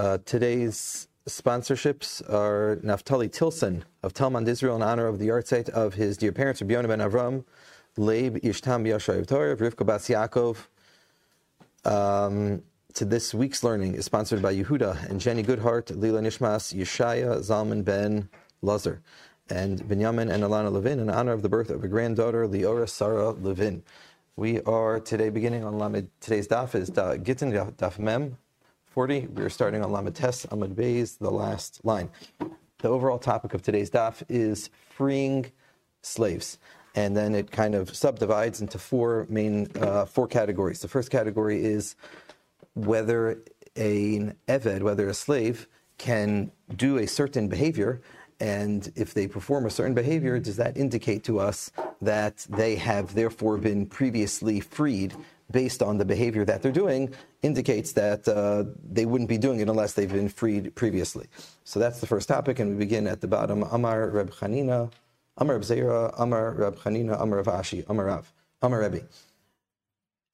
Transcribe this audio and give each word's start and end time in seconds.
Uh, 0.00 0.16
today's 0.24 1.08
sponsorships 1.28 2.22
are 2.32 2.80
Naftali 2.82 3.30
Tilson 3.30 3.84
of 4.02 4.14
Telmond 4.14 4.48
Israel 4.48 4.76
in 4.76 4.80
honor 4.80 5.06
of 5.06 5.18
the 5.18 5.28
yahrzeit 5.28 5.68
of 5.68 5.92
his 5.92 6.16
dear 6.16 6.32
parents, 6.32 6.62
Rabbi 6.62 6.80
ben 6.86 7.00
Avram, 7.00 7.44
Leib 7.98 8.36
Ishtam 8.36 8.88
Yashayev 8.88 9.26
Torah, 9.26 9.54
Rivka 9.54 9.84
Bas 9.84 10.08
Yaakov. 10.08 10.68
Um, 11.84 12.62
to 12.94 13.04
this 13.04 13.34
week's 13.34 13.62
learning 13.62 13.94
is 13.94 14.06
sponsored 14.06 14.40
by 14.40 14.54
Yehuda 14.54 15.10
and 15.10 15.20
Jennie 15.20 15.44
Goodhart, 15.44 15.94
l'iluy 15.94 16.22
Nishmas, 16.22 16.74
Yishaya 16.74 17.40
Zalman 17.40 17.84
ben 17.84 18.30
Lazar, 18.62 19.02
and 19.50 19.82
Binyamin 19.82 20.32
and 20.32 20.42
Ilana 20.42 20.72
Levin 20.72 20.98
in 20.98 21.10
honor 21.10 21.32
of 21.32 21.42
the 21.42 21.50
birth 21.50 21.68
of 21.68 21.84
a 21.84 21.88
granddaughter, 21.88 22.48
Liora 22.48 22.88
Sarah 22.88 23.32
Levin. 23.32 23.82
We 24.34 24.62
are 24.62 24.98
today 24.98 25.28
beginning 25.28 25.62
on 25.62 25.78
Lamed. 25.78 26.08
Today's 26.22 26.48
daf 26.48 26.74
is 26.74 26.88
da, 26.88 27.16
Gittin 27.16 27.52
Daf 27.52 27.98
Mem 27.98 28.38
40. 28.90 29.28
We 29.34 29.42
are 29.44 29.48
starting 29.48 29.84
on 29.84 29.92
Lamed 29.92 30.14
Tes 30.16 30.46
Amud 30.46 30.74
Beis, 30.74 31.16
the 31.16 31.30
last 31.30 31.80
line. 31.84 32.10
The 32.78 32.88
overall 32.88 33.18
topic 33.18 33.54
of 33.54 33.62
today's 33.62 33.88
daf 33.88 34.22
is 34.28 34.68
freeing 34.90 35.46
slaves 36.02 36.58
and 36.94 37.16
then 37.16 37.34
it 37.34 37.50
kind 37.52 37.74
of 37.74 37.94
subdivides 37.94 38.60
into 38.60 38.78
four 38.78 39.26
main 39.28 39.68
uh, 39.80 40.04
four 40.06 40.26
categories. 40.26 40.80
The 40.80 40.88
first 40.88 41.10
category 41.10 41.64
is 41.64 41.94
whether 42.74 43.42
an 43.76 44.34
eved, 44.48 44.82
whether 44.82 45.08
a 45.08 45.14
slave, 45.14 45.68
can 45.98 46.50
do 46.74 46.98
a 46.98 47.06
certain 47.06 47.48
behavior, 47.48 48.00
and 48.40 48.90
if 48.96 49.14
they 49.14 49.28
perform 49.28 49.66
a 49.66 49.70
certain 49.70 49.94
behavior, 49.94 50.38
does 50.38 50.56
that 50.56 50.76
indicate 50.76 51.22
to 51.24 51.38
us 51.38 51.70
that 52.00 52.46
they 52.48 52.76
have 52.76 53.14
therefore 53.14 53.58
been 53.58 53.86
previously 53.86 54.60
freed 54.60 55.14
based 55.50 55.82
on 55.82 55.98
the 55.98 56.04
behavior 56.04 56.44
that 56.44 56.62
they're 56.62 56.72
doing? 56.72 57.14
Indicates 57.42 57.92
that 57.92 58.26
uh, 58.28 58.64
they 58.90 59.06
wouldn't 59.06 59.28
be 59.28 59.38
doing 59.38 59.60
it 59.60 59.68
unless 59.68 59.94
they've 59.94 60.12
been 60.12 60.28
freed 60.28 60.74
previously. 60.74 61.26
So 61.64 61.80
that's 61.80 62.00
the 62.00 62.06
first 62.06 62.28
topic, 62.28 62.58
and 62.58 62.70
we 62.70 62.76
begin 62.76 63.06
at 63.06 63.20
the 63.20 63.28
bottom. 63.28 63.62
Amar 63.64 64.08
Reb 64.10 64.30
Chanina, 64.30 64.90
Amar 65.36 65.56
Reb 65.56 65.64
Zera, 65.64 66.14
Amar 66.18 66.52
Reb 66.52 66.76
Chanina, 66.76 67.20
Amar 67.20 67.42
Rav 67.42 67.46
Ashi, 67.46 67.84
Amar 67.88 68.06
Rav, 68.06 68.32
Amar 68.62 68.80
Rebbe. 68.80 69.02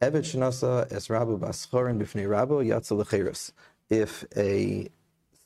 Evet 0.03 0.25
shenasa 0.25 0.92
es 0.92 1.08
rabu 1.08 1.39
baschorin 1.39 1.98
b'fnei 1.98 2.28
rabu 2.28 2.62
yatzel 2.62 3.53
If 3.89 4.25
a 4.36 4.89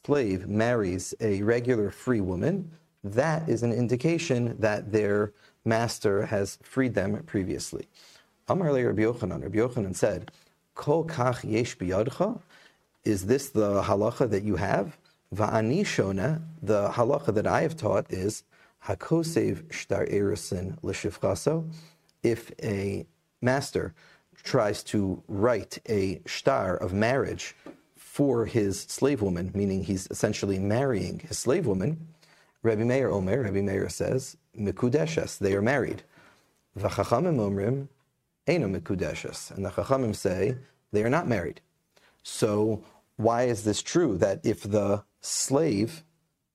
slave 0.05 0.48
marries 0.48 1.14
a 1.20 1.42
regular 1.42 1.90
free 1.90 2.20
woman, 2.20 2.72
that 3.05 3.48
is 3.48 3.62
an 3.62 3.72
indication 3.72 4.56
that 4.58 4.90
their 4.90 5.32
master 5.64 6.27
has 6.27 6.58
freed 6.62 6.94
them 6.94 7.22
previously. 7.24 7.86
Amar 8.50 8.72
Rabbi 8.72 9.02
Yochanan. 9.02 9.42
Rabbi 9.44 9.58
Yochanan 9.58 9.94
said, 9.94 10.32
Kol 10.74 11.04
kach 11.04 11.48
yesh 11.48 11.78
biyadcha. 11.78 12.40
Is 13.04 13.26
this 13.26 13.50
the 13.50 13.82
halacha 13.82 14.28
that 14.28 14.42
you 14.42 14.56
have? 14.56 14.98
Va'ani 15.32 15.82
shona. 15.82 16.42
The 16.60 16.88
halacha 16.88 17.32
that 17.32 17.46
I 17.46 17.62
have 17.62 17.76
taught 17.76 18.12
is 18.12 18.42
hakosev 18.86 19.72
shtar 19.72 20.04
erisin 20.06 20.76
l'shifchaso. 20.82 21.72
If 22.24 22.50
a 22.60 23.06
master 23.40 23.94
tries 24.42 24.82
to 24.84 25.22
write 25.28 25.78
a 25.88 26.20
shtar 26.26 26.76
of 26.76 26.92
marriage 26.92 27.54
for 27.94 28.46
his 28.46 28.80
slave 28.80 29.22
woman, 29.22 29.52
meaning 29.54 29.84
he's 29.84 30.08
essentially 30.10 30.58
marrying 30.58 31.20
his 31.20 31.38
slave 31.38 31.66
woman, 31.66 32.08
Rabbi 32.64 32.82
Meir 32.82 33.10
Omer, 33.10 33.42
Rabbi 33.42 33.60
Meir 33.60 33.88
says, 33.88 34.36
Mikudeshes, 34.58 35.38
they 35.38 35.54
are 35.54 35.62
married. 35.62 36.02
V'chachamim 36.76 37.36
omrim, 37.36 37.86
And 38.56 39.64
the 39.64 39.70
chachamim 39.70 40.14
say, 40.14 40.56
they 40.92 41.02
are 41.02 41.10
not 41.10 41.28
married. 41.28 41.60
So 42.22 42.82
why 43.16 43.44
is 43.44 43.64
this 43.64 43.82
true? 43.82 44.18
That 44.18 44.40
if 44.44 44.62
the 44.62 45.04
slave 45.20 46.04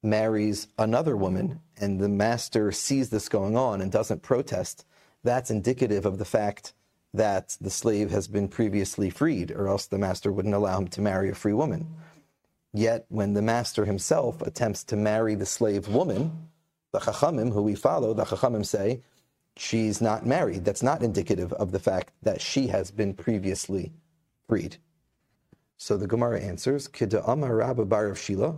marries 0.04 0.68
another 0.78 1.16
woman 1.16 1.62
and 1.78 2.00
the 2.00 2.10
master 2.10 2.72
sees 2.72 3.10
this 3.10 3.30
going 3.30 3.56
on 3.58 3.82
and 3.82 3.92
doesn't 3.92 4.22
protest, 4.22 4.86
that's 5.24 5.50
indicative 5.50 6.06
of 6.06 6.18
the 6.18 6.26
fact 6.26 6.74
that 7.14 7.58
the 7.62 7.70
slave 7.70 8.12
has 8.12 8.28
been 8.28 8.48
previously 8.48 9.10
freed, 9.10 9.52
or 9.52 9.68
else 9.68 9.88
the 9.88 9.98
master 9.98 10.32
wouldn't 10.32 10.54
allow 10.54 10.78
him 10.78 10.88
to 10.90 11.02
marry 11.02 11.30
a 11.30 11.36
free 11.36 11.54
woman. 11.54 11.88
Yet, 12.74 13.06
when 13.08 13.34
the 13.34 13.42
master 13.42 13.86
himself 13.86 14.42
attempts 14.42 14.84
to 14.86 14.98
marry 14.98 15.34
the 15.36 15.46
slave 15.46 15.88
woman, 15.88 16.50
the 16.92 17.00
Chachamim, 17.00 17.54
who 17.54 17.62
we 17.62 17.74
follow, 17.74 18.14
the 18.14 18.26
Chachamim 18.26 18.66
say, 18.66 19.02
she's 19.58 20.02
not 20.02 20.26
married. 20.26 20.66
That's 20.66 20.84
not 20.84 21.04
indicative 21.04 21.54
of 21.54 21.72
the 21.72 21.80
fact 21.80 22.12
that 22.22 22.42
she 22.42 22.68
has 22.68 22.92
been 22.92 23.14
previously 23.14 23.94
freed. 24.48 24.78
So 25.78 25.98
the 25.98 26.08
Gemara 26.08 26.40
answers, 26.40 26.88
Kida 26.88 27.24
Amar 27.28 27.56
Rabba 27.56 27.86
Bar 27.86 28.16
Shila, 28.16 28.56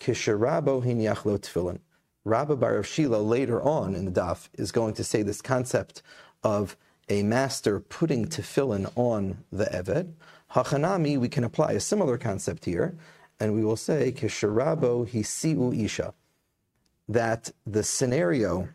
Kisharabo 0.00 0.84
Hinyachlo 0.84 1.38
Tfilin. 1.38 1.78
Rabba 2.24 2.56
Bar 2.56 2.76
of 2.76 2.86
Shila 2.86 3.18
later 3.18 3.62
on 3.62 3.94
in 3.94 4.06
the 4.06 4.10
daf 4.10 4.48
is 4.54 4.72
going 4.72 4.94
to 4.94 5.04
say 5.04 5.22
this 5.22 5.42
concept 5.42 6.02
of 6.42 6.76
a 7.08 7.22
master 7.22 7.80
putting 7.80 8.26
tefillin 8.26 8.90
on 8.96 9.44
the 9.52 9.66
Eved, 9.66 10.14
Hachanami, 10.52 11.18
we 11.18 11.28
can 11.28 11.44
apply 11.44 11.72
a 11.72 11.80
similar 11.80 12.16
concept 12.16 12.64
here, 12.64 12.96
and 13.40 13.54
we 13.54 13.64
will 13.64 13.76
say, 13.76 14.12
Kisharabo 14.12 15.06
hisiu 15.08 15.84
isha, 15.84 16.14
that 17.08 17.50
the 17.66 17.82
scenario 17.82 18.68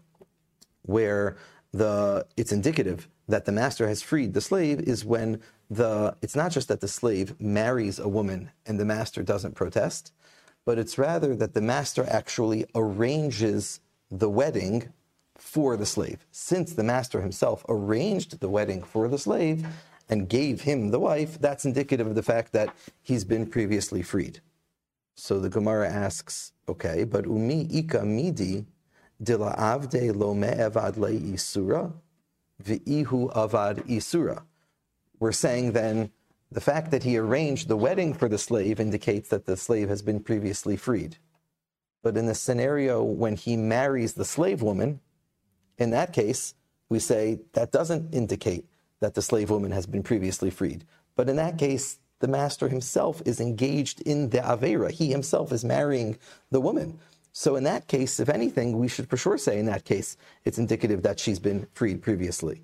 where 0.84 1.38
the 1.72 2.26
it's 2.36 2.52
indicative 2.52 3.08
that 3.28 3.46
the 3.46 3.52
master 3.52 3.88
has 3.88 4.02
freed 4.02 4.34
the 4.34 4.42
slave 4.42 4.80
is 4.82 5.06
when 5.06 5.40
the 5.70 6.16
it's 6.22 6.36
not 6.36 6.52
just 6.52 6.68
that 6.68 6.82
the 6.82 6.88
slave 6.88 7.40
marries 7.40 8.00
a 8.00 8.08
woman 8.08 8.52
and 8.66 8.80
the 8.80 8.86
master 8.86 9.22
doesn't 9.22 9.56
protest, 9.56 10.12
but 10.66 10.80
it's 10.80 10.98
rather 10.98 11.36
that 11.36 11.54
the 11.54 11.62
master 11.62 12.06
actually 12.10 12.66
arranges 12.74 13.80
the 14.10 14.30
wedding 14.30 14.92
for 15.38 15.78
the 15.78 15.86
slave. 15.86 16.26
Since 16.32 16.74
the 16.74 16.84
master 16.84 17.22
himself 17.22 17.64
arranged 17.70 18.40
the 18.40 18.50
wedding 18.50 18.84
for 18.84 19.08
the 19.08 19.18
slave 19.18 19.66
and 20.10 20.28
gave 20.28 20.62
him 20.62 20.90
the 20.90 21.00
wife, 21.00 21.40
that's 21.40 21.66
indicative 21.66 22.08
of 22.08 22.16
the 22.16 22.24
fact 22.24 22.52
that 22.54 22.76
he's 23.02 23.24
been 23.24 23.46
previously 23.46 24.02
freed. 24.02 24.42
So 25.16 25.40
the 25.40 25.50
Gemara 25.50 25.90
asks, 25.90 26.54
okay, 26.68 27.04
but 27.04 27.26
umi 27.26 27.68
ika 27.72 28.04
midi 28.06 28.66
dila 29.22 29.58
avde 29.58 30.16
lo 30.16 30.34
me'evad 30.34 30.98
le 30.98 31.12
isura 31.12 31.92
v'ihu 32.64 33.34
avad 33.34 33.86
isura. 33.88 34.44
We're 35.20 35.32
saying 35.32 35.74
then 35.74 36.12
the 36.52 36.62
fact 36.62 36.92
that 36.92 37.04
he 37.04 37.18
arranged 37.18 37.68
the 37.68 37.78
wedding 37.78 38.14
for 38.14 38.28
the 38.28 38.38
slave 38.38 38.80
indicates 38.80 39.30
that 39.30 39.46
the 39.46 39.58
slave 39.58 39.90
has 39.90 40.02
been 40.02 40.20
previously 40.20 40.76
freed. 40.78 41.18
But 42.02 42.18
in 42.18 42.26
the 42.26 42.36
scenario 42.36 43.04
when 43.04 43.36
he 43.36 43.58
marries 43.58 44.14
the 44.14 44.26
slave 44.26 44.62
woman, 44.62 45.02
in 45.78 45.92
that 45.92 46.14
case, 46.14 46.56
we 46.88 47.00
say 47.00 47.40
that 47.54 47.72
doesn't 47.72 48.14
indicate 48.14 48.66
that 49.00 49.14
the 49.14 49.22
slave 49.22 49.50
woman 49.50 49.72
has 49.72 49.86
been 49.86 50.04
previously 50.04 50.50
freed. 50.50 50.86
But 51.16 51.30
in 51.30 51.36
that 51.36 51.58
case, 51.58 52.00
the 52.20 52.28
master 52.28 52.68
himself 52.68 53.22
is 53.26 53.40
engaged 53.40 54.02
in 54.02 54.30
the 54.30 54.40
Avera. 54.40 54.92
He 54.92 55.10
himself 55.10 55.52
is 55.52 55.64
marrying 55.64 56.18
the 56.52 56.60
woman. 56.60 57.00
So 57.32 57.56
in 57.56 57.64
that 57.64 57.88
case, 57.88 58.20
if 58.20 58.30
anything, 58.30 58.78
we 58.78 58.88
should 58.88 59.10
for 59.10 59.18
sure 59.18 59.38
say 59.38 59.60
in 59.60 59.66
that 59.68 59.86
case, 59.86 60.18
it's 60.46 60.58
indicative 60.58 61.04
that 61.04 61.20
she's 61.20 61.40
been 61.40 61.68
freed 61.74 62.02
previously. 62.02 62.64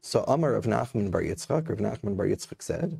So 0.00 0.24
Amar 0.28 0.54
of 0.54 0.64
Nachman 0.66 1.10
Bar 1.10 1.22
Yitzchak, 1.22 1.68
Rav 1.68 1.78
Nachman 1.78 2.16
Bar 2.16 2.26
Yitzchak 2.26 2.62
said, 2.62 2.98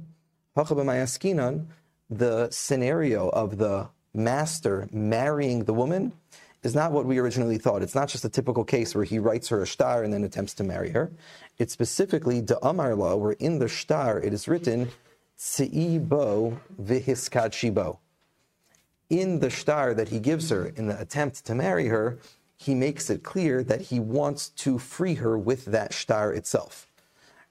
the 2.10 2.50
scenario 2.50 3.28
of 3.30 3.58
the 3.58 3.88
master 4.14 4.88
marrying 4.92 5.64
the 5.64 5.74
woman 5.74 6.12
is 6.62 6.74
not 6.74 6.92
what 6.92 7.04
we 7.04 7.18
originally 7.18 7.58
thought. 7.58 7.82
It's 7.82 7.94
not 7.94 8.08
just 8.08 8.24
a 8.24 8.28
typical 8.28 8.64
case 8.64 8.94
where 8.94 9.04
he 9.04 9.18
writes 9.18 9.48
her 9.48 9.62
a 9.62 9.66
shtar 9.66 10.02
and 10.02 10.12
then 10.12 10.24
attempts 10.24 10.54
to 10.54 10.64
marry 10.64 10.90
her. 10.90 11.10
It's 11.58 11.72
specifically 11.72 12.40
the 12.40 12.58
Amar 12.66 12.94
law, 12.94 13.16
where 13.16 13.32
in 13.32 13.58
the 13.58 13.68
shtar 13.68 14.18
it 14.18 14.32
is 14.32 14.48
written 14.48 14.90
bo 15.98 16.58
vihiskad 16.80 17.52
shibo. 17.52 17.98
In 19.10 19.40
the 19.40 19.50
shtar 19.50 19.94
that 19.94 20.08
he 20.08 20.18
gives 20.18 20.50
her 20.50 20.66
in 20.66 20.86
the 20.86 20.98
attempt 20.98 21.44
to 21.46 21.54
marry 21.54 21.88
her, 21.88 22.18
he 22.56 22.74
makes 22.74 23.10
it 23.10 23.22
clear 23.22 23.62
that 23.64 23.82
he 23.82 24.00
wants 24.00 24.48
to 24.48 24.78
free 24.78 25.14
her 25.16 25.36
with 25.36 25.66
that 25.66 25.92
shtar 25.92 26.32
itself. 26.32 26.90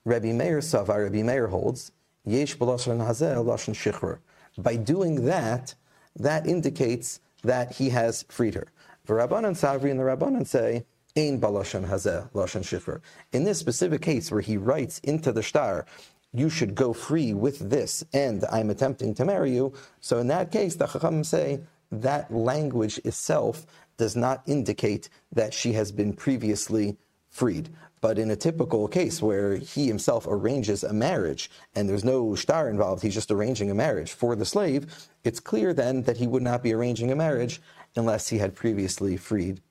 Rabbi 0.05 0.31
Meir 0.31 0.59
Savar, 0.59 1.03
Rabbi 1.03 1.21
Meir 1.21 1.47
holds, 1.47 1.91
Yesh 2.25 2.57
lashon 2.57 4.19
By 4.57 4.75
doing 4.75 5.25
that, 5.25 5.75
that 6.15 6.47
indicates 6.47 7.19
that 7.43 7.73
he 7.73 7.89
has 7.89 8.23
freed 8.29 8.55
her. 8.55 8.67
The 9.05 9.13
Rabbanan 9.13 9.55
Savri 9.55 9.91
and 9.91 9.99
the 9.99 10.03
Rabbanan 10.03 10.47
say, 10.47 10.85
Ein 11.15 11.39
shifr. 11.39 13.01
In 13.31 13.43
this 13.43 13.59
specific 13.59 14.01
case 14.01 14.31
where 14.31 14.41
he 14.41 14.57
writes 14.57 14.99
into 14.99 15.31
the 15.31 15.43
shtar, 15.43 15.85
you 16.33 16.49
should 16.49 16.75
go 16.75 16.93
free 16.93 17.33
with 17.33 17.69
this, 17.69 18.03
and 18.11 18.43
I'm 18.51 18.69
attempting 18.69 19.13
to 19.15 19.25
marry 19.25 19.51
you. 19.51 19.73
So 20.01 20.17
in 20.17 20.27
that 20.27 20.51
case, 20.51 20.75
the 20.75 20.87
Chacham 20.87 21.23
say 21.23 21.61
that 21.91 22.33
language 22.33 22.99
itself 23.05 23.65
does 23.97 24.15
not 24.15 24.41
indicate 24.47 25.09
that 25.31 25.53
she 25.53 25.73
has 25.73 25.91
been 25.91 26.13
previously 26.13 26.97
freed. 27.29 27.69
But 28.01 28.19
in 28.19 28.31
a 28.31 28.35
typical 28.35 28.87
case 28.87 29.21
where 29.21 29.55
he 29.55 29.87
himself 29.87 30.25
arranges 30.27 30.83
a 30.83 30.91
marriage 30.91 31.49
and 31.73 31.87
there's 31.87 32.03
no 32.03 32.35
shtar 32.35 32.69
involved, 32.69 33.01
he's 33.01 33.13
just 33.13 33.31
arranging 33.31 33.71
a 33.71 33.75
marriage 33.75 34.11
for 34.11 34.35
the 34.35 34.45
slave, 34.45 35.07
it's 35.23 35.39
clear 35.39 35.73
then 35.73 36.01
that 36.03 36.17
he 36.17 36.27
would 36.27 36.43
not 36.43 36.63
be 36.63 36.73
arranging 36.73 37.11
a 37.11 37.15
marriage 37.15 37.61
unless 37.95 38.27
he 38.27 38.39
had 38.39 38.55
previously 38.55 39.15
freed 39.15 39.61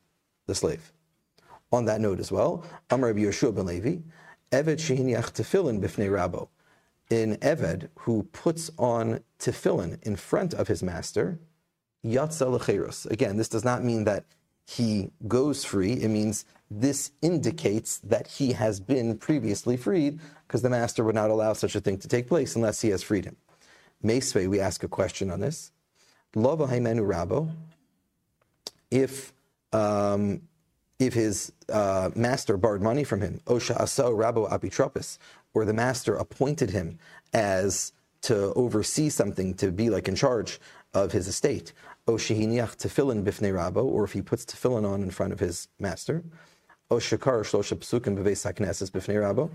the 0.47 0.55
slave. 0.55 0.93
On 1.73 1.85
that 1.87 2.01
note 2.01 2.21
as 2.21 2.33
well, 2.33 2.65
Rabbi 2.91 3.21
Yeshua 3.21 3.55
ben 3.55 3.67
Levi, 3.67 3.97
Eved 4.53 4.77
shehiniach 4.77 5.33
tefillin 5.33 5.81
bifnei 5.81 6.11
rabo. 6.11 6.49
In 7.13 7.37
Eved, 7.43 7.91
who 7.99 8.23
puts 8.33 8.71
on 8.79 9.21
tefillin 9.39 10.03
in 10.03 10.17
front 10.17 10.55
of 10.55 10.69
his 10.69 10.83
master, 10.83 11.39
yatza 12.03 12.47
lecheros. 12.59 13.05
Again, 13.11 13.37
this 13.37 13.51
does 13.51 13.67
not 13.67 13.85
mean 13.85 14.05
that 14.05 14.25
he 14.65 15.11
goes 15.29 15.63
free. 15.63 15.93
It 15.93 16.09
means 16.09 16.47
this 16.71 17.11
indicates 17.21 17.99
that 17.99 18.27
he 18.27 18.53
has 18.53 18.81
been 18.81 19.19
previously 19.19 19.77
freed, 19.77 20.21
because 20.47 20.63
the 20.63 20.71
master 20.71 21.05
would 21.05 21.15
not 21.15 21.29
allow 21.29 21.53
such 21.53 21.75
a 21.77 21.81
thing 21.81 21.99
to 21.99 22.09
take 22.09 22.29
place 22.29 22.57
unless 22.57 22.81
he 22.81 22.89
has 22.89 23.03
freed 23.03 23.27
him. 23.27 23.37
Mesve, 24.03 24.49
we 24.49 24.59
ask 24.59 24.83
a 24.83 24.89
question 24.89 25.31
on 25.31 25.41
this. 25.41 25.71
Lova 26.35 26.67
haimenu 26.67 27.05
rabo. 27.07 27.51
If 28.91 29.35
um, 29.75 30.41
if 30.99 31.13
his 31.13 31.53
uh, 31.69 32.11
master 32.15 32.57
borrowed 32.57 32.81
money 32.81 33.05
from 33.05 33.21
him, 33.21 33.41
Osha 33.47 33.77
aso 33.77 34.17
rabo 34.17 34.51
apitropis, 34.51 35.19
or 35.55 35.65
the 35.65 35.73
master 35.73 36.15
appointed 36.17 36.71
him 36.71 36.99
as 37.33 37.93
to 38.23 38.53
oversee 38.55 39.09
something, 39.09 39.55
to 39.55 39.73
be 39.73 39.91
like 39.91 40.09
in 40.09 40.15
charge 40.15 40.61
of 40.95 41.13
his 41.13 41.27
estate, 41.29 41.73
Oshihiniach 42.07 42.77
tefillin 42.77 43.25
bifnei 43.25 43.53
rabo, 43.53 43.85
or 43.85 44.05
if 44.05 44.13
he 44.13 44.23
puts 44.23 44.45
tefillin 44.45 44.89
on 44.89 45.03
in 45.03 45.11
front 45.11 45.33
of 45.33 45.41
his 45.41 45.69
master, 45.79 46.23
Oshakar 46.91 47.43
shlosha 47.43 47.77
psukim 47.79 48.17
beveis 48.17 48.45
bifnei 48.91 49.17
rabo, 49.17 49.51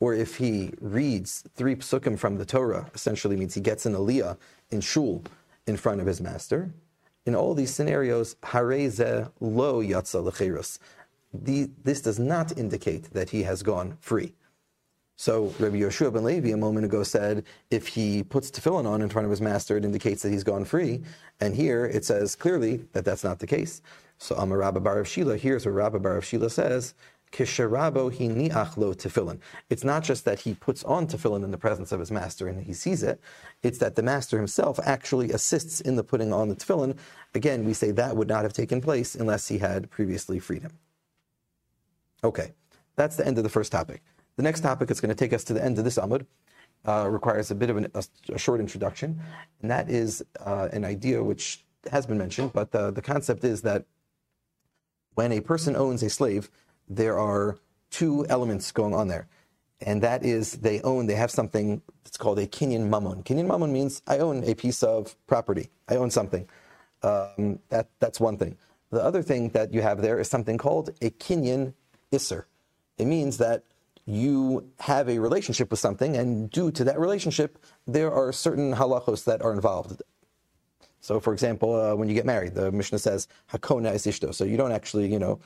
or 0.00 0.14
if 0.14 0.36
he 0.36 0.72
reads 0.80 1.44
three 1.54 1.76
psukim 1.76 2.18
from 2.18 2.36
the 2.36 2.44
Torah, 2.44 2.90
essentially 2.94 3.36
means 3.36 3.54
he 3.54 3.60
gets 3.60 3.86
an 3.86 3.94
aliyah 3.94 4.36
in 4.70 4.80
shul 4.80 5.22
in 5.66 5.76
front 5.76 6.00
of 6.00 6.06
his 6.06 6.20
master. 6.20 6.72
In 7.24 7.34
all 7.36 7.54
these 7.54 7.72
scenarios, 7.72 8.34
hareze 8.42 9.30
lo 9.40 9.80
yatsa 9.80 10.22
lecherus. 10.22 10.78
This 11.32 12.00
does 12.00 12.18
not 12.18 12.58
indicate 12.58 13.12
that 13.12 13.30
he 13.30 13.44
has 13.44 13.62
gone 13.62 13.96
free. 14.00 14.34
So 15.16 15.54
Rabbi 15.58 15.76
Yeshua 15.76 16.12
ben 16.12 16.24
Levi 16.24 16.50
a 16.50 16.56
moment 16.56 16.84
ago 16.84 17.02
said 17.02 17.44
if 17.70 17.86
he 17.86 18.22
puts 18.22 18.50
tefillin 18.50 18.86
on 18.86 19.02
in 19.02 19.08
front 19.08 19.24
of 19.24 19.30
his 19.30 19.40
master, 19.40 19.76
it 19.76 19.84
indicates 19.84 20.22
that 20.22 20.30
he's 20.30 20.44
gone 20.44 20.64
free. 20.64 21.02
And 21.40 21.54
here 21.54 21.86
it 21.86 22.04
says 22.04 22.34
clearly 22.34 22.84
that 22.92 23.04
that's 23.04 23.24
not 23.24 23.38
the 23.38 23.46
case. 23.46 23.82
So 24.18 24.34
Amar 24.36 24.58
Rabba 24.58 24.80
Bar 24.80 25.00
of 25.00 25.08
Shila, 25.08 25.36
here's 25.36 25.66
what 25.66 25.72
Rabba 25.72 25.98
Bar 26.00 26.16
of 26.16 26.24
Shila 26.24 26.50
says. 26.50 26.94
Kisharabo 27.32 28.14
hiniach 28.14 28.76
lo 28.76 28.92
tefillin. 28.92 29.40
It's 29.70 29.84
not 29.84 30.04
just 30.04 30.24
that 30.26 30.40
he 30.40 30.54
puts 30.54 30.84
on 30.84 31.06
tefillin 31.06 31.42
in 31.44 31.50
the 31.50 31.56
presence 31.56 31.90
of 31.90 31.98
his 31.98 32.10
master 32.10 32.46
and 32.46 32.62
he 32.62 32.74
sees 32.74 33.02
it. 33.02 33.20
It's 33.62 33.78
that 33.78 33.96
the 33.96 34.02
master 34.02 34.36
himself 34.36 34.78
actually 34.84 35.32
assists 35.32 35.80
in 35.80 35.96
the 35.96 36.04
putting 36.04 36.32
on 36.32 36.48
the 36.48 36.54
tefillin. 36.54 36.96
Again, 37.34 37.64
we 37.64 37.72
say 37.72 37.90
that 37.92 38.16
would 38.16 38.28
not 38.28 38.42
have 38.42 38.52
taken 38.52 38.80
place 38.80 39.14
unless 39.14 39.48
he 39.48 39.58
had 39.58 39.90
previously 39.90 40.38
freed 40.38 40.62
him. 40.62 40.72
Okay, 42.22 42.52
that's 42.96 43.16
the 43.16 43.26
end 43.26 43.38
of 43.38 43.44
the 43.44 43.50
first 43.50 43.72
topic. 43.72 44.02
The 44.36 44.42
next 44.42 44.60
topic 44.60 44.90
is 44.90 45.00
going 45.00 45.10
to 45.10 45.14
take 45.14 45.32
us 45.32 45.44
to 45.44 45.52
the 45.52 45.64
end 45.64 45.78
of 45.78 45.84
this 45.84 45.98
Amud. 45.98 46.26
Uh, 46.84 47.06
requires 47.08 47.52
a 47.52 47.54
bit 47.54 47.70
of 47.70 47.76
an, 47.76 47.86
a, 47.94 48.02
a, 48.32 48.38
short 48.38 48.58
introduction, 48.58 49.20
and 49.60 49.70
that 49.70 49.88
is 49.88 50.20
uh, 50.44 50.68
an 50.72 50.84
idea 50.84 51.22
which 51.22 51.64
has 51.92 52.06
been 52.06 52.18
mentioned, 52.18 52.52
but 52.52 52.72
the, 52.72 52.90
the 52.90 53.00
concept 53.00 53.44
is 53.44 53.62
that 53.62 53.84
when 55.14 55.30
a 55.30 55.40
person 55.40 55.76
owns 55.76 56.02
a 56.02 56.10
slave, 56.10 56.50
there 56.88 57.18
are 57.18 57.58
two 57.90 58.26
elements 58.28 58.72
going 58.72 58.94
on 58.94 59.08
there. 59.08 59.28
And 59.80 60.02
that 60.02 60.24
is 60.24 60.52
they 60.52 60.80
own, 60.82 61.06
they 61.06 61.14
have 61.14 61.30
something 61.30 61.82
that's 62.04 62.16
called 62.16 62.38
a 62.38 62.46
kinyan 62.46 62.88
mammon. 62.88 63.22
Kinyan 63.22 63.46
mammon 63.46 63.72
means 63.72 64.02
I 64.06 64.18
own 64.18 64.44
a 64.44 64.54
piece 64.54 64.82
of 64.82 65.16
property. 65.26 65.70
I 65.88 65.96
own 65.96 66.10
something. 66.10 66.48
Um, 67.02 67.58
that, 67.68 67.88
that's 67.98 68.20
one 68.20 68.36
thing. 68.36 68.56
The 68.90 69.02
other 69.02 69.22
thing 69.22 69.50
that 69.50 69.72
you 69.72 69.82
have 69.82 70.02
there 70.02 70.18
is 70.20 70.28
something 70.28 70.58
called 70.58 70.90
a 71.00 71.10
kinyan 71.10 71.74
isser. 72.12 72.44
It 72.98 73.06
means 73.06 73.38
that 73.38 73.64
you 74.06 74.68
have 74.80 75.08
a 75.08 75.18
relationship 75.18 75.70
with 75.70 75.80
something, 75.80 76.16
and 76.16 76.50
due 76.50 76.70
to 76.72 76.84
that 76.84 76.98
relationship, 76.98 77.58
there 77.86 78.12
are 78.12 78.32
certain 78.32 78.74
halachos 78.74 79.24
that 79.24 79.42
are 79.42 79.52
involved. 79.52 80.02
So, 81.00 81.18
for 81.20 81.32
example, 81.32 81.74
uh, 81.74 81.94
when 81.94 82.08
you 82.08 82.14
get 82.14 82.26
married, 82.26 82.54
the 82.54 82.70
Mishnah 82.70 82.98
says 82.98 83.28
hakona 83.52 83.92
es 83.92 84.06
ishto. 84.06 84.32
So 84.34 84.44
you 84.44 84.56
don't 84.56 84.72
actually, 84.72 85.12
you 85.12 85.18
know, 85.18 85.40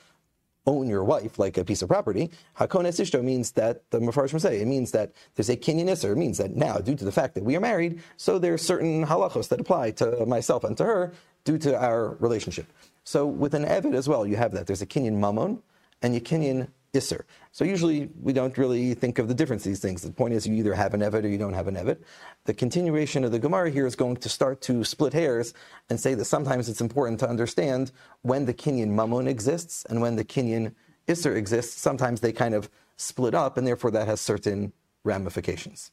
own 0.67 0.89
your 0.89 1.05
wife 1.05 1.39
like 1.39 1.57
a 1.57 1.65
piece 1.65 1.81
of 1.81 1.89
property. 1.89 2.31
Hakona 2.59 2.87
es 2.87 3.01
ishto 3.01 3.23
means 3.23 3.53
that 3.53 3.89
the 3.91 4.01
Mepharshim 4.01 4.41
say 4.41 4.61
it 4.61 4.67
means 4.67 4.91
that 4.91 5.13
there's 5.35 5.49
a 5.49 5.57
kinyan 5.57 5.91
iser. 5.91 6.13
It 6.13 6.17
means 6.17 6.39
that 6.39 6.57
now, 6.57 6.79
due 6.79 6.95
to 6.95 7.05
the 7.05 7.13
fact 7.13 7.35
that 7.35 7.45
we 7.45 7.57
are 7.57 7.61
married, 7.61 8.03
so 8.17 8.39
there 8.39 8.53
are 8.53 8.59
certain 8.59 9.07
halachos 9.07 9.49
that 9.49 9.61
apply 9.61 9.93
to 9.93 10.27
myself 10.27 10.65
and 10.65 10.77
to 10.77 10.85
her 10.85 11.13
due 11.45 11.57
to 11.59 11.79
our 11.83 12.17
relationship. 12.17 12.67
So 13.05 13.27
with 13.27 13.55
an 13.55 13.65
evid 13.65 13.95
as 13.95 14.09
well, 14.09 14.27
you 14.27 14.37
have 14.37 14.53
that. 14.53 14.67
There's 14.67 14.83
a 14.83 14.87
kinyan 14.87 15.15
mammon 15.15 15.63
and 16.03 16.15
a 16.15 16.21
kinyan 16.21 16.69
Isser. 16.97 17.23
So 17.53 17.65
usually 17.65 18.11
we 18.21 18.33
don't 18.33 18.57
really 18.59 18.95
think 18.95 19.19
of 19.19 19.29
the 19.29 19.35
difference 19.35 19.65
these 19.65 19.81
things. 19.81 20.03
The 20.03 20.13
point 20.13 20.35
is 20.35 20.47
you 20.47 20.55
either 20.55 20.75
have 20.75 20.95
an 20.95 21.01
Evet 21.01 21.25
or 21.25 21.29
you 21.29 21.39
don't 21.39 21.53
have 21.53 21.69
an 21.69 21.77
Evet. 21.77 21.99
The 22.45 22.55
continuation 22.55 23.25
of 23.25 23.33
the 23.33 23.39
Gemara 23.39 23.71
here 23.71 23.87
is 23.87 23.97
going 23.97 24.17
to 24.17 24.29
start 24.29 24.61
to 24.63 24.85
split 24.85 25.13
hairs 25.13 25.55
and 25.89 25.99
say 25.99 26.15
that 26.15 26.25
sometimes 26.25 26.69
it's 26.69 26.81
important 26.81 27.21
to 27.21 27.29
understand 27.29 27.93
when 28.23 28.47
the 28.47 28.55
Kinyan 28.55 28.89
Mammon 28.89 29.29
exists 29.29 29.85
and 29.89 30.01
when 30.01 30.17
the 30.17 30.25
Kinyan 30.25 30.75
Isser 31.09 31.37
exists. 31.37 31.81
Sometimes 31.81 32.21
they 32.21 32.33
kind 32.33 32.55
of 32.55 32.69
split 32.97 33.35
up 33.35 33.57
and 33.57 33.67
therefore 33.67 33.91
that 33.93 34.07
has 34.09 34.21
certain 34.21 34.73
ramifications. 35.05 35.93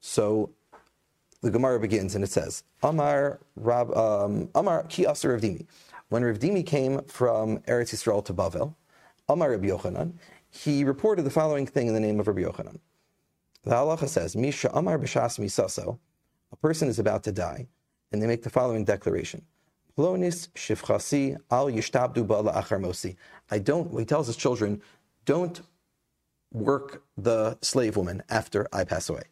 So 0.00 0.50
the 1.42 1.50
Gemara 1.50 1.80
begins 1.80 2.14
and 2.14 2.24
it 2.24 2.30
says, 2.30 2.62
Amar 2.82 3.40
Rab, 3.56 3.94
um, 3.96 4.48
Amar 4.54 4.84
Ki 4.84 5.06
Aser 5.06 5.38
Ravdimi. 5.38 5.66
When 6.08 6.22
Ravdimi 6.22 6.66
came 6.66 7.02
from 7.04 7.58
Eretz 7.60 7.94
Yisrael 7.94 8.24
to 8.24 8.34
Bavel, 8.34 8.74
Amar 9.30 9.50
Rabbi 9.50 9.68
Yochanan, 9.68 10.14
he 10.50 10.82
reported 10.82 11.22
the 11.22 11.30
following 11.30 11.64
thing 11.64 11.86
in 11.86 11.94
the 11.94 12.00
name 12.00 12.18
of 12.18 12.26
Rabbi 12.26 12.40
Yochanan. 12.40 12.80
The 13.62 13.70
halacha 13.70 14.08
says, 14.08 14.34
Misha 14.34 14.70
Amar 14.74 14.98
B'Shas 14.98 15.38
Misaso, 15.38 16.00
a 16.50 16.56
person 16.56 16.88
is 16.88 16.98
about 16.98 17.22
to 17.24 17.32
die, 17.32 17.68
and 18.10 18.20
they 18.20 18.26
make 18.26 18.42
the 18.42 18.50
following 18.50 18.84
declaration. 18.84 19.42
Plonis 19.96 20.48
Shivchasi 20.56 21.36
Al 21.48 21.66
Yishtabdu 21.66 22.26
Bala 22.26 22.52
Acharmosi. 22.54 23.14
I 23.52 23.60
don't, 23.60 23.96
he 23.96 24.04
tells 24.04 24.26
his 24.26 24.36
children, 24.36 24.82
don't 25.26 25.60
work 26.52 27.04
the 27.16 27.56
slave 27.62 27.96
woman 27.96 28.24
after 28.28 28.66
I 28.72 28.82
pass 28.82 29.08
away. 29.08 29.22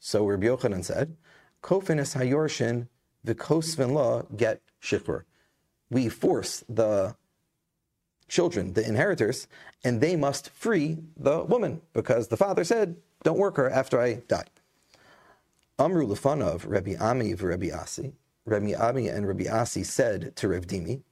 So 0.00 0.26
Rabbi 0.26 0.46
Yochanan 0.46 0.84
said, 0.84 1.16
Kofinis 1.62 2.16
Hayorshin 2.16 2.88
Vikosvin 3.24 3.92
law 3.92 4.22
get 4.36 4.62
shikr. 4.82 5.22
We 5.90 6.08
force 6.08 6.64
the 6.68 7.14
children, 8.28 8.72
the 8.72 8.86
inheritors, 8.86 9.46
and 9.82 10.00
they 10.00 10.16
must 10.16 10.50
free 10.50 10.98
the 11.16 11.44
woman 11.44 11.80
because 11.92 12.28
the 12.28 12.36
father 12.36 12.64
said, 12.64 12.96
Don't 13.22 13.38
work 13.38 13.56
her 13.56 13.70
after 13.70 14.00
I 14.00 14.14
die. 14.28 14.44
Amru 15.78 16.06
Lefanov, 16.06 16.64
Rabbi 16.66 16.94
Ami 16.98 17.34
Rabbi 17.34 17.70
Asi, 17.70 18.12
Rabbi 18.46 18.74
Ami 18.74 19.08
and 19.08 19.26
Rabbi 19.26 19.46
Asi 19.50 19.82
said 19.82 20.36
to 20.36 20.48
Rav 20.48 20.66
Dimi, 20.66 21.02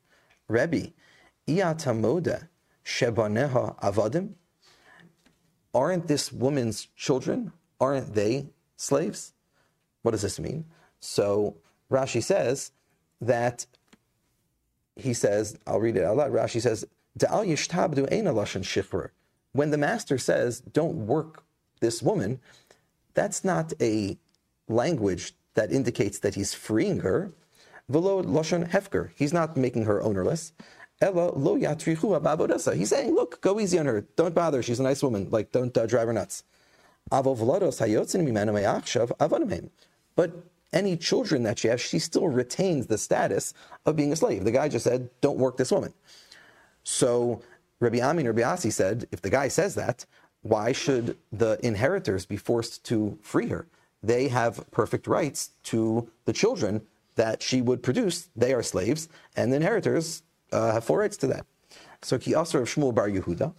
Rabbi, 0.49 0.87
Iyatamoda 1.49 2.49
Shebaneha 2.85 3.78
Avadim? 3.81 4.35
Aren't 5.75 6.07
this 6.07 6.33
woman's 6.33 6.88
children? 6.97 7.52
Aren't 7.81 8.14
they 8.14 8.50
slaves? 8.76 9.33
What 10.02 10.12
does 10.12 10.23
this 10.23 10.38
mean? 10.38 10.66
So 11.00 11.57
Rashi 11.90 12.23
says 12.23 12.73
that 13.21 13.66
he 14.97 15.14
says, 15.14 15.59
I'll 15.66 15.81
read 15.81 15.97
it 15.97 16.04
out 16.04 16.16
loud. 16.16 16.33
Rashi 16.33 16.61
says, 16.61 16.85
when 19.52 19.71
the 19.71 19.78
master 19.78 20.19
says, 20.19 20.61
don't 20.61 21.07
work 21.07 21.45
this 21.81 22.02
woman, 22.02 22.40
that's 23.14 23.45
not 23.45 23.73
a 23.81 24.19
language 24.69 25.35
that 25.54 25.71
indicates 25.71 26.19
that 26.21 26.35
he's 26.35 26.54
freeing 26.54 27.00
her. 27.00 27.31
He's 29.14 29.33
not 29.33 29.57
making 29.57 29.85
her 29.85 30.02
ownerless. 30.02 30.52
He's 31.02 32.88
saying, 32.88 33.14
look, 33.14 33.40
go 33.40 33.61
easy 33.61 33.78
on 33.78 33.87
her. 33.87 34.07
Don't 34.16 34.35
bother. 34.35 34.62
She's 34.62 34.81
a 34.81 34.83
nice 34.83 35.02
woman. 35.02 35.28
Like, 35.31 35.52
don't 35.52 35.76
uh, 35.76 35.87
drive 35.87 36.07
her 36.07 36.12
nuts. 36.12 36.45
But 37.11 37.26
any 40.73 40.97
children 40.97 41.42
that 41.42 41.59
she 41.59 41.69
has, 41.69 41.81
she 41.81 41.99
still 41.99 42.28
retains 42.28 42.87
the 42.87 42.97
status 42.97 43.52
of 43.85 43.97
being 43.97 44.12
a 44.12 44.16
slave. 44.16 44.45
The 44.45 44.52
guy 44.52 44.69
just 44.69 44.85
said, 44.85 45.11
don't 45.21 45.38
work 45.38 45.57
this 45.57 45.73
woman. 45.73 45.92
So 46.85 47.43
Rabbi 47.81 48.01
Amin 48.01 48.27
Rabbi 48.27 48.43
Asi 48.43 48.71
said, 48.71 49.07
if 49.12 49.23
the 49.23 49.31
guy 49.31 49.49
says 49.49 49.75
that, 49.75 50.07
why 50.43 50.73
should 50.73 51.17
the 51.33 51.59
inheritors 51.65 52.27
be 52.27 52.37
forced 52.37 52.85
to 52.85 53.19
free 53.23 53.49
her? 53.49 53.67
They 54.03 54.29
have 54.29 54.69
perfect 54.71 55.07
rights 55.07 55.51
to 55.65 56.09
the 56.25 56.33
children 56.33 56.83
that 57.15 57.43
she 57.43 57.62
would 57.62 57.83
produce. 57.83 58.29
They 58.35 58.53
are 58.53 58.62
slaves, 58.62 59.09
and 59.37 59.53
the 59.53 59.57
inheritors 59.57 60.23
uh, 60.51 60.73
have 60.73 60.85
full 60.85 60.97
rights 60.97 61.17
to 61.19 61.27
that. 61.29 61.47
So 62.03 62.19
Ki 62.19 62.35
of 62.35 62.49
Shmuel 62.49 62.95
Bar 62.95 63.09
Yehuda, 63.09 63.55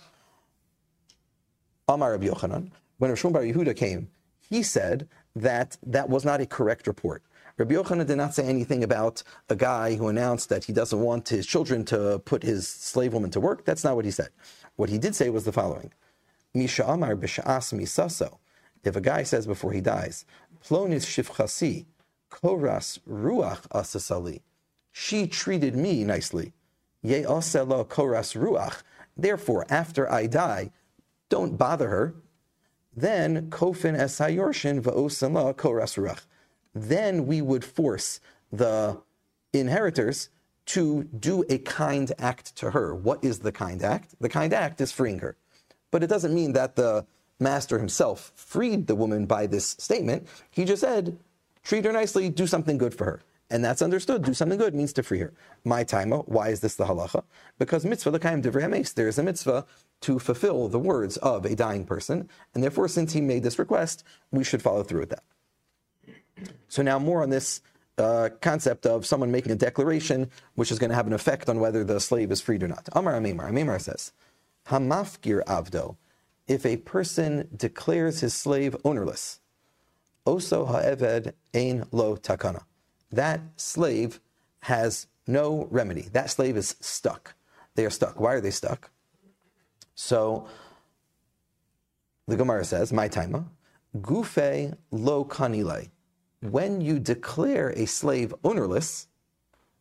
Amar 1.87 2.11
Rabbi 2.11 2.27
Yochanan, 2.27 2.71
when 2.97 3.11
Shmuel 3.11 3.33
Bar 3.33 3.43
Yehuda 3.43 3.75
came, 3.75 4.09
he 4.49 4.63
said 4.63 5.07
that 5.35 5.77
that 5.83 6.09
was 6.09 6.25
not 6.25 6.41
a 6.41 6.45
correct 6.45 6.87
report. 6.87 7.23
Rabbi 7.55 7.75
Yochanan 7.75 8.07
did 8.07 8.15
not 8.15 8.33
say 8.33 8.45
anything 8.47 8.83
about 8.83 9.21
a 9.47 9.55
guy 9.55 9.93
who 9.93 10.07
announced 10.07 10.49
that 10.49 10.63
he 10.63 10.73
doesn't 10.73 10.99
want 10.99 11.29
his 11.29 11.45
children 11.45 11.85
to 11.85 12.17
put 12.25 12.41
his 12.41 12.67
slave 12.67 13.13
woman 13.13 13.29
to 13.29 13.39
work. 13.39 13.63
That's 13.63 13.83
not 13.83 13.95
what 13.95 14.05
he 14.05 14.11
said. 14.11 14.29
What 14.75 14.89
he 14.89 14.97
did 14.97 15.13
say 15.13 15.29
was 15.29 15.45
the 15.45 15.51
following: 15.51 15.93
Misha 16.55 16.83
Amar 16.83 17.15
b'sha'as 17.15 17.71
misaso. 17.79 18.39
If 18.83 18.95
a 18.95 19.01
guy 19.01 19.21
says 19.21 19.45
before 19.45 19.71
he 19.71 19.81
dies, 19.81 20.25
Plonis 20.65 21.05
shifchasi, 21.05 21.85
koras 22.31 22.97
ruach 23.07 23.67
asasali. 23.67 24.41
She 24.91 25.27
treated 25.27 25.75
me 25.75 26.03
nicely. 26.03 26.53
Ye 27.03 27.21
asela 27.21 27.85
koras 27.85 28.35
ruach. 28.35 28.81
Therefore, 29.15 29.67
after 29.69 30.11
I 30.11 30.25
die, 30.25 30.71
don't 31.29 31.55
bother 31.55 31.89
her. 31.89 32.15
Then 32.95 33.51
kofin 33.51 33.95
es 33.95 34.17
hayorshin 34.17 34.81
va'osala 34.81 35.53
koras 35.53 35.95
ruach 36.01 36.21
then 36.73 37.25
we 37.27 37.41
would 37.41 37.63
force 37.63 38.19
the 38.51 38.99
inheritors 39.51 40.29
to 40.65 41.03
do 41.03 41.43
a 41.49 41.57
kind 41.59 42.11
act 42.17 42.55
to 42.55 42.71
her. 42.71 42.95
What 42.95 43.23
is 43.23 43.39
the 43.39 43.51
kind 43.51 43.83
act? 43.83 44.15
The 44.19 44.29
kind 44.29 44.53
act 44.53 44.79
is 44.81 44.91
freeing 44.91 45.19
her. 45.19 45.35
But 45.91 46.03
it 46.03 46.07
doesn't 46.07 46.33
mean 46.33 46.53
that 46.53 46.75
the 46.75 47.05
master 47.39 47.77
himself 47.77 48.31
freed 48.35 48.87
the 48.87 48.95
woman 48.95 49.25
by 49.25 49.47
this 49.47 49.75
statement. 49.79 50.27
He 50.49 50.65
just 50.65 50.81
said, 50.81 51.17
treat 51.63 51.85
her 51.85 51.91
nicely, 51.91 52.29
do 52.29 52.47
something 52.47 52.77
good 52.77 52.93
for 52.93 53.05
her. 53.05 53.21
And 53.49 53.63
that's 53.63 53.83
understood. 53.83 54.23
Do 54.23 54.33
something 54.33 54.57
good 54.57 54.73
means 54.73 54.93
to 54.93 55.03
free 55.03 55.19
her. 55.19 55.31
My 55.63 55.83
taima, 55.83 56.21
uh, 56.21 56.23
why 56.23 56.49
is 56.49 56.61
this 56.61 56.75
the 56.75 56.85
halacha? 56.85 57.23
Because 57.59 57.85
mitzvah 57.85 58.09
l'kaim 58.09 58.41
divrei 58.41 58.93
there 58.95 59.07
is 59.07 59.19
a 59.19 59.23
mitzvah 59.23 59.65
to 60.01 60.17
fulfill 60.17 60.69
the 60.69 60.79
words 60.79 61.17
of 61.17 61.45
a 61.45 61.55
dying 61.55 61.85
person. 61.85 62.29
And 62.55 62.63
therefore, 62.63 62.87
since 62.87 63.13
he 63.13 63.21
made 63.21 63.43
this 63.43 63.59
request, 63.59 64.03
we 64.31 64.43
should 64.43 64.63
follow 64.63 64.81
through 64.81 65.01
with 65.01 65.09
that. 65.09 65.23
So 66.67 66.81
now 66.81 66.99
more 66.99 67.21
on 67.23 67.29
this 67.29 67.61
uh, 67.97 68.29
concept 68.41 68.85
of 68.85 69.05
someone 69.05 69.31
making 69.31 69.51
a 69.51 69.55
declaration, 69.55 70.29
which 70.55 70.71
is 70.71 70.79
going 70.79 70.89
to 70.89 70.95
have 70.95 71.07
an 71.07 71.13
effect 71.13 71.49
on 71.49 71.59
whether 71.59 71.83
the 71.83 71.99
slave 71.99 72.31
is 72.31 72.41
freed 72.41 72.63
or 72.63 72.67
not. 72.67 72.89
Amar 72.93 73.13
Amimar, 73.13 73.49
Amimar 73.49 73.79
says, 73.79 74.11
Hamafgir 74.67 75.43
avdo, 75.45 75.97
if 76.47 76.65
a 76.65 76.77
person 76.77 77.47
declares 77.55 78.21
his 78.21 78.33
slave 78.33 78.75
ownerless, 78.83 79.39
oso 80.25 80.67
ha'eved 80.67 81.33
ein 81.53 81.85
lo 81.91 82.15
takana, 82.15 82.63
that 83.11 83.41
slave 83.57 84.19
has 84.61 85.07
no 85.27 85.67
remedy. 85.69 86.09
That 86.13 86.29
slave 86.29 86.57
is 86.57 86.75
stuck. 86.79 87.35
They 87.75 87.85
are 87.85 87.89
stuck. 87.89 88.19
Why 88.19 88.33
are 88.33 88.41
they 88.41 88.51
stuck? 88.51 88.89
So 89.95 90.47
the 92.27 92.35
Gemara 92.35 92.65
says, 92.65 92.91
my 92.91 93.07
taima, 93.07 93.45
gufe 93.97 94.75
lo 94.91 95.25
kanile 95.25 95.89
when 96.43 96.81
you 96.81 96.99
declare 96.99 97.69
a 97.69 97.85
slave 97.85 98.33
ownerless, 98.43 99.07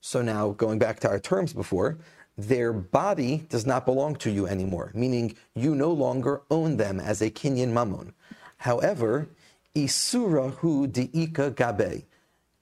so 0.00 0.23
now 0.23 0.50
going 0.50 0.78
back 0.78 1.00
to 1.00 1.09
our 1.09 1.19
terms 1.19 1.52
before, 1.52 1.99
their 2.38 2.73
body 2.73 3.45
does 3.49 3.66
not 3.66 3.85
belong 3.85 4.16
to 4.16 4.31
you 4.31 4.47
anymore, 4.47 4.90
meaning 4.95 5.37
you 5.54 5.75
no 5.75 5.92
longer 5.92 6.42
own 6.50 6.76
them 6.76 6.99
as 7.00 7.21
a 7.21 7.31
kinyan 7.31 7.73
mammon. 7.73 8.14
However, 8.59 9.28
isura 9.75 10.52
hu 10.54 10.87
diika 10.87 11.54
gabe, 11.54 12.04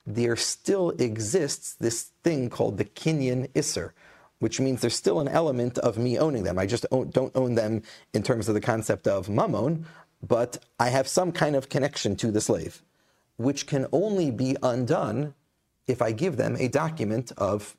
there 0.07 0.37
still 0.37 0.90
exists 0.90 1.75
this 1.75 2.11
thing 2.25 2.49
called 2.49 2.78
the 2.78 2.85
kinyan 2.85 3.49
isser, 3.52 3.92
which 4.38 4.61
means 4.61 4.80
there's 4.80 4.97
still 4.97 5.21
an 5.21 5.28
element 5.28 5.78
of 5.78 5.99
me 5.99 6.19
owning 6.19 6.42
them. 6.42 6.59
I 6.59 6.66
just 6.66 6.87
don't 6.90 7.37
own 7.37 7.54
them 7.54 7.83
in 8.14 8.23
terms 8.23 8.49
of 8.49 8.54
the 8.54 8.61
concept 8.61 9.07
of 9.07 9.28
mammon, 9.28 9.87
but 10.26 10.64
I 10.78 10.88
have 10.88 11.07
some 11.07 11.33
kind 11.33 11.54
of 11.54 11.69
connection 11.69 12.16
to 12.16 12.30
the 12.30 12.40
slave 12.40 12.83
which 13.40 13.66
can 13.66 13.87
only 13.90 14.30
be 14.30 14.54
undone 14.62 15.32
if 15.87 16.02
I 16.02 16.12
give 16.12 16.37
them 16.37 16.56
a 16.61 16.68
document 16.68 17.32
of 17.38 17.75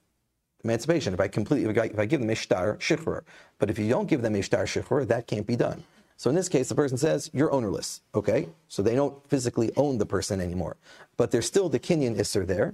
emancipation. 0.64 1.14
If 1.14 1.20
I 1.20 1.28
completely, 1.28 1.70
if 1.70 1.78
I, 1.78 1.86
if 1.86 2.00
I 2.00 2.06
give 2.06 2.20
them 2.20 2.32
a 2.32 2.36
shtar 2.36 2.78
shikhr, 2.78 3.22
but 3.60 3.70
if 3.70 3.78
you 3.78 3.88
don't 3.88 4.08
give 4.08 4.24
them 4.24 4.34
a 4.36 4.42
shtar 4.42 4.66
shikhr, 4.66 5.08
that 5.08 5.28
can't 5.28 5.46
be 5.46 5.56
done. 5.56 5.84
So 6.18 6.32
in 6.32 6.36
this 6.36 6.50
case, 6.50 6.68
the 6.70 6.76
person 6.76 6.98
says 6.98 7.30
you're 7.32 7.52
ownerless. 7.52 8.02
Okay, 8.16 8.50
so 8.70 8.82
they 8.82 8.96
don't 8.96 9.16
physically 9.30 9.72
own 9.78 10.00
the 10.00 10.06
person 10.06 10.42
anymore, 10.42 10.78
but 11.16 11.30
there's 11.30 11.46
still 11.46 11.70
the 11.70 11.80
kinyan 11.80 12.18
isser 12.18 12.46
there. 12.46 12.74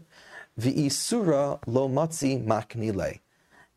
The 0.55 0.73
V'isura 0.73 1.59
lo 1.67 1.89
matzi 1.89 2.41
maknile, 2.43 3.19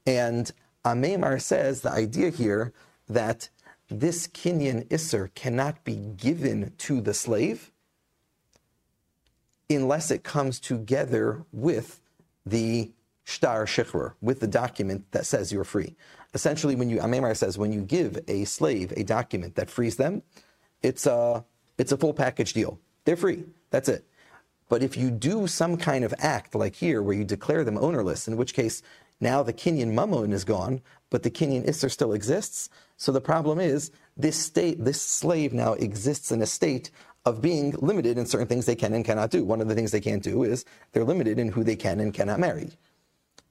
and 0.07 0.52
Amemar 0.85 1.43
says 1.43 1.81
the 1.81 1.90
idea 1.90 2.31
here 2.31 2.73
that 3.09 3.49
this 3.88 4.29
kinyan 4.29 4.87
isser 4.87 5.35
cannot 5.35 5.83
be 5.83 5.97
given 5.97 6.73
to 6.79 7.00
the 7.00 7.12
slave 7.12 7.73
unless 9.71 10.11
it 10.11 10.25
comes 10.25 10.61
together 10.61 11.45
with 11.53 12.00
the 12.45 12.91
shtar 13.25 13.65
shikhr, 13.65 14.15
with 14.21 14.41
the 14.41 14.47
document 14.47 15.11
that 15.12 15.25
says 15.25 15.53
you're 15.53 15.65
free. 15.65 15.95
Essentially, 16.35 16.75
when 16.75 16.91
you, 16.91 16.99
Amemar 16.99 17.37
says, 17.37 17.57
when 17.57 17.73
you 17.73 17.83
give 17.83 18.19
a 18.29 18.45
slave 18.45 18.93
a 18.97 19.05
document 19.05 19.55
that 19.55 19.71
frees 19.71 19.97
them, 19.97 20.23
it's 20.83 21.07
a, 21.07 21.45
it's 21.79 21.93
a 21.93 21.97
full 21.97 22.15
package 22.15 22.53
deal. 22.53 22.79
They're 23.05 23.17
free. 23.17 23.45
That's 23.71 23.89
it. 23.89 24.05
But 24.69 24.83
if 24.83 24.97
you 24.97 25.11
do 25.11 25.47
some 25.47 25.77
kind 25.77 26.05
of 26.05 26.15
act 26.19 26.55
like 26.55 26.77
here, 26.77 27.03
where 27.03 27.17
you 27.17 27.25
declare 27.25 27.65
them 27.65 27.79
ownerless, 27.79 28.29
in 28.29 28.37
which 28.37 28.55
case 28.55 28.83
now 29.21 29.43
the 29.43 29.53
Kinyan 29.53 29.93
Mammon 29.93 30.33
is 30.33 30.45
gone, 30.45 30.81
but 31.11 31.23
the 31.23 31.31
Kinyan 31.31 31.69
Isser 31.69 31.91
still 31.91 32.12
exists. 32.12 32.71
So 32.97 33.12
the 33.12 33.21
problem 33.21 33.59
is 33.59 33.91
this 34.17 34.37
state, 34.37 34.85
this 34.85 35.03
slave 35.03 35.53
now 35.53 35.73
exists 35.75 36.31
in 36.31 36.41
a 36.41 36.47
state 36.47 36.91
of 37.25 37.43
being 37.43 37.73
limited 37.81 38.19
in 38.19 38.27
certain 38.27 38.47
things 38.47 38.67
they 38.67 38.75
can 38.75 38.95
and 38.95 39.05
cannot 39.05 39.31
do. 39.31 39.45
One 39.45 39.61
of 39.61 39.69
the 39.69 39.75
things 39.75 39.91
they 39.91 40.00
can't 40.00 40.23
do 40.23 40.43
is 40.43 40.65
they're 40.93 41.05
limited 41.05 41.39
in 41.39 41.49
who 41.49 41.62
they 41.62 41.77
can 41.77 42.00
and 42.00 42.15
cannot 42.15 42.41
marry. 42.41 42.71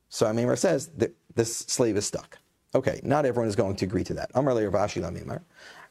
So 0.10 0.26
Amimar 0.26 0.58
says 0.58 0.88
that 0.98 1.16
this 1.36 1.56
slave 1.56 1.96
is 1.96 2.06
stuck. 2.06 2.40
Okay, 2.74 3.00
not 3.04 3.26
everyone 3.26 3.48
is 3.48 3.56
going 3.56 3.76
to 3.78 3.86
agree 3.86 4.04
to 4.04 4.14
that. 4.16 4.32
Amar 4.34 4.54
le 4.54 4.62
Ravashi 4.64 5.02
Lamimar. 5.02 5.42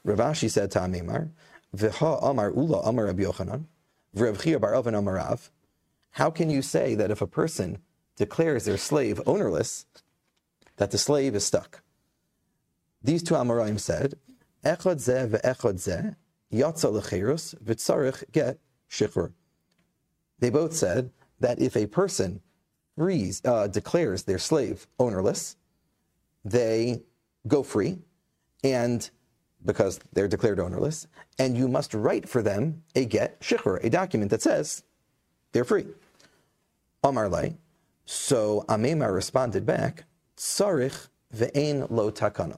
Ravashi 0.05 0.49
said 0.49 0.71
to 0.71 0.79
Amimar, 0.79 1.29
V'ha 1.75 2.19
Amar 2.23 2.51
Ula 2.51 2.79
Amar 2.81 3.05
Rabbi 3.05 3.23
Yochanan, 3.23 3.65
Bar 4.13 4.73
Elvin 4.73 4.93
Amarav. 4.93 5.49
How 6.11 6.29
can 6.29 6.49
you 6.49 6.61
say 6.61 6.95
that 6.95 7.11
if 7.11 7.21
a 7.21 7.27
person 7.27 7.79
declares 8.15 8.65
their 8.65 8.77
slave 8.77 9.21
ownerless, 9.25 9.85
that 10.77 10.91
the 10.91 10.97
slave 10.97 11.35
is 11.35 11.45
stuck? 11.45 11.81
These 13.01 13.23
two 13.23 13.35
Amoraim 13.35 13.79
said, 13.79 14.15
Echad 14.65 14.97
zeh 14.97 15.29
ve'echad 15.29 15.75
zeh, 15.75 16.15
V'tzarich 16.51 18.23
get 18.31 18.59
shikhr. 18.89 19.33
They 20.39 20.49
both 20.49 20.73
said 20.73 21.11
that 21.39 21.59
if 21.59 21.75
a 21.75 21.87
person 21.87 22.41
frees, 22.97 23.41
uh, 23.45 23.67
declares 23.67 24.23
their 24.23 24.39
slave 24.39 24.87
ownerless, 24.99 25.55
they 26.43 27.03
go 27.47 27.63
free, 27.63 27.99
and 28.63 29.09
because 29.65 29.99
they're 30.13 30.27
declared 30.27 30.59
ownerless, 30.59 31.07
and 31.37 31.57
you 31.57 31.67
must 31.67 31.93
write 31.93 32.27
for 32.27 32.41
them 32.41 32.83
a 32.95 33.05
get 33.05 33.39
shikhr, 33.41 33.83
a 33.83 33.89
document 33.89 34.31
that 34.31 34.41
says 34.41 34.83
they're 35.51 35.65
free. 35.65 35.85
Amar 37.03 37.29
lay. 37.29 37.57
So 38.05 38.65
Amema 38.67 39.13
responded 39.13 39.65
back, 39.65 40.05
Tsarich 40.35 41.09
ve'ein 41.35 41.89
lo 41.89 42.11
takana. 42.11 42.57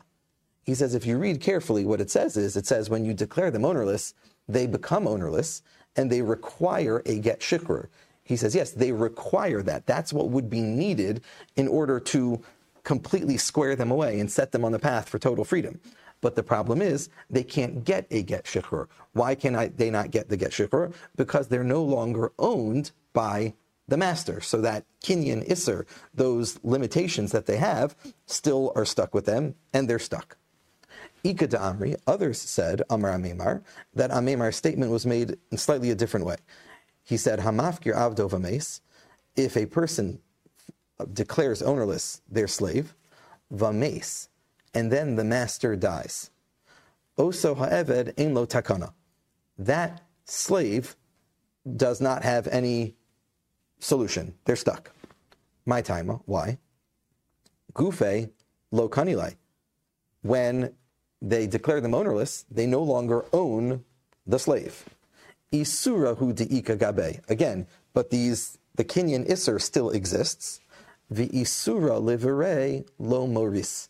He 0.63 0.75
says 0.75 0.93
if 0.93 1.05
you 1.05 1.17
read 1.17 1.41
carefully, 1.41 1.85
what 1.85 2.01
it 2.01 2.11
says 2.11 2.37
is 2.37 2.55
it 2.55 2.67
says 2.67 2.89
when 2.89 3.05
you 3.05 3.13
declare 3.13 3.51
them 3.51 3.65
ownerless, 3.65 4.13
they 4.47 4.67
become 4.67 5.07
ownerless 5.07 5.61
and 5.95 6.11
they 6.11 6.21
require 6.21 7.01
a 7.05 7.19
get 7.19 7.39
shikr. 7.39 7.87
He 8.23 8.37
says, 8.37 8.55
yes, 8.55 8.71
they 8.71 8.91
require 8.91 9.61
that. 9.63 9.85
That's 9.85 10.13
what 10.13 10.29
would 10.29 10.49
be 10.49 10.61
needed 10.61 11.21
in 11.55 11.67
order 11.67 11.99
to 11.99 12.41
completely 12.83 13.37
square 13.37 13.75
them 13.75 13.91
away 13.91 14.19
and 14.19 14.31
set 14.31 14.51
them 14.51 14.63
on 14.63 14.71
the 14.71 14.79
path 14.79 15.09
for 15.09 15.19
total 15.19 15.43
freedom. 15.43 15.79
But 16.21 16.35
the 16.35 16.43
problem 16.43 16.81
is 16.81 17.09
they 17.29 17.43
can't 17.43 17.83
get 17.83 18.05
a 18.11 18.21
get 18.21 18.45
shikr. 18.45 18.87
Why 19.13 19.35
can 19.35 19.55
I, 19.55 19.67
they 19.69 19.89
not 19.89 20.11
get 20.11 20.29
the 20.29 20.37
get 20.37 20.51
shikr? 20.51 20.93
Because 21.15 21.47
they're 21.47 21.63
no 21.63 21.83
longer 21.83 22.31
owned 22.37 22.91
by 23.13 23.53
the 23.87 23.97
master. 23.97 24.39
So 24.39 24.61
that 24.61 24.85
kinyan 25.03 25.47
isser, 25.49 25.85
those 26.13 26.59
limitations 26.63 27.31
that 27.31 27.47
they 27.47 27.57
have, 27.57 27.95
still 28.27 28.71
are 28.75 28.85
stuck 28.85 29.13
with 29.13 29.25
them, 29.25 29.55
and 29.73 29.89
they're 29.89 29.99
stuck. 29.99 30.37
Ika 31.23 31.47
da 31.47 31.71
Amri, 31.71 31.95
others 32.07 32.41
said, 32.41 32.81
Amar 32.89 33.11
Amimar, 33.11 33.61
that 33.93 34.11
Amimar's 34.11 34.55
statement 34.55 34.91
was 34.91 35.05
made 35.05 35.37
in 35.51 35.57
slightly 35.57 35.91
a 35.91 35.95
different 35.95 36.25
way. 36.25 36.37
He 37.03 37.17
said, 37.17 37.39
Hamafkir 37.39 37.95
avdo 37.95 38.29
vames, 38.29 38.81
if 39.35 39.55
a 39.55 39.65
person 39.65 40.19
declares 41.13 41.61
ownerless 41.61 42.21
their 42.29 42.47
slave, 42.47 42.95
vames, 43.51 44.29
and 44.73 44.91
then 44.91 45.15
the 45.15 45.23
master 45.23 45.75
dies. 45.75 46.31
Oso 47.17 47.55
ha'eved 47.55 48.13
ein 48.17 48.33
lo 48.33 48.45
takana. 48.45 48.93
That 49.57 50.01
slave 50.25 50.95
does 51.75 52.01
not 52.01 52.23
have 52.23 52.47
any 52.47 52.95
solution. 53.79 54.33
They're 54.45 54.55
stuck. 54.55 54.91
My 55.65 55.81
time. 55.81 56.07
Why? 56.25 56.57
Gufe 57.73 58.31
lo 58.71 58.89
kanilai. 58.89 59.35
When 60.21 60.73
they 61.21 61.47
declare 61.47 61.81
them 61.81 61.93
ownerless, 61.93 62.45
they 62.49 62.65
no 62.65 62.81
longer 62.81 63.25
own 63.31 63.83
the 64.25 64.39
slave. 64.39 64.85
Isura 65.51 66.17
hu 66.17 66.33
diika 66.33 66.77
gabe. 66.77 67.21
Again, 67.29 67.67
but 67.93 68.09
these 68.09 68.57
the 68.75 68.85
Kinyan 68.85 69.29
iser 69.29 69.59
still 69.59 69.89
exists. 69.89 70.61
The 71.09 71.27
isura 71.29 72.01
livere 72.01 72.85
lo 72.97 73.27
moris. 73.27 73.89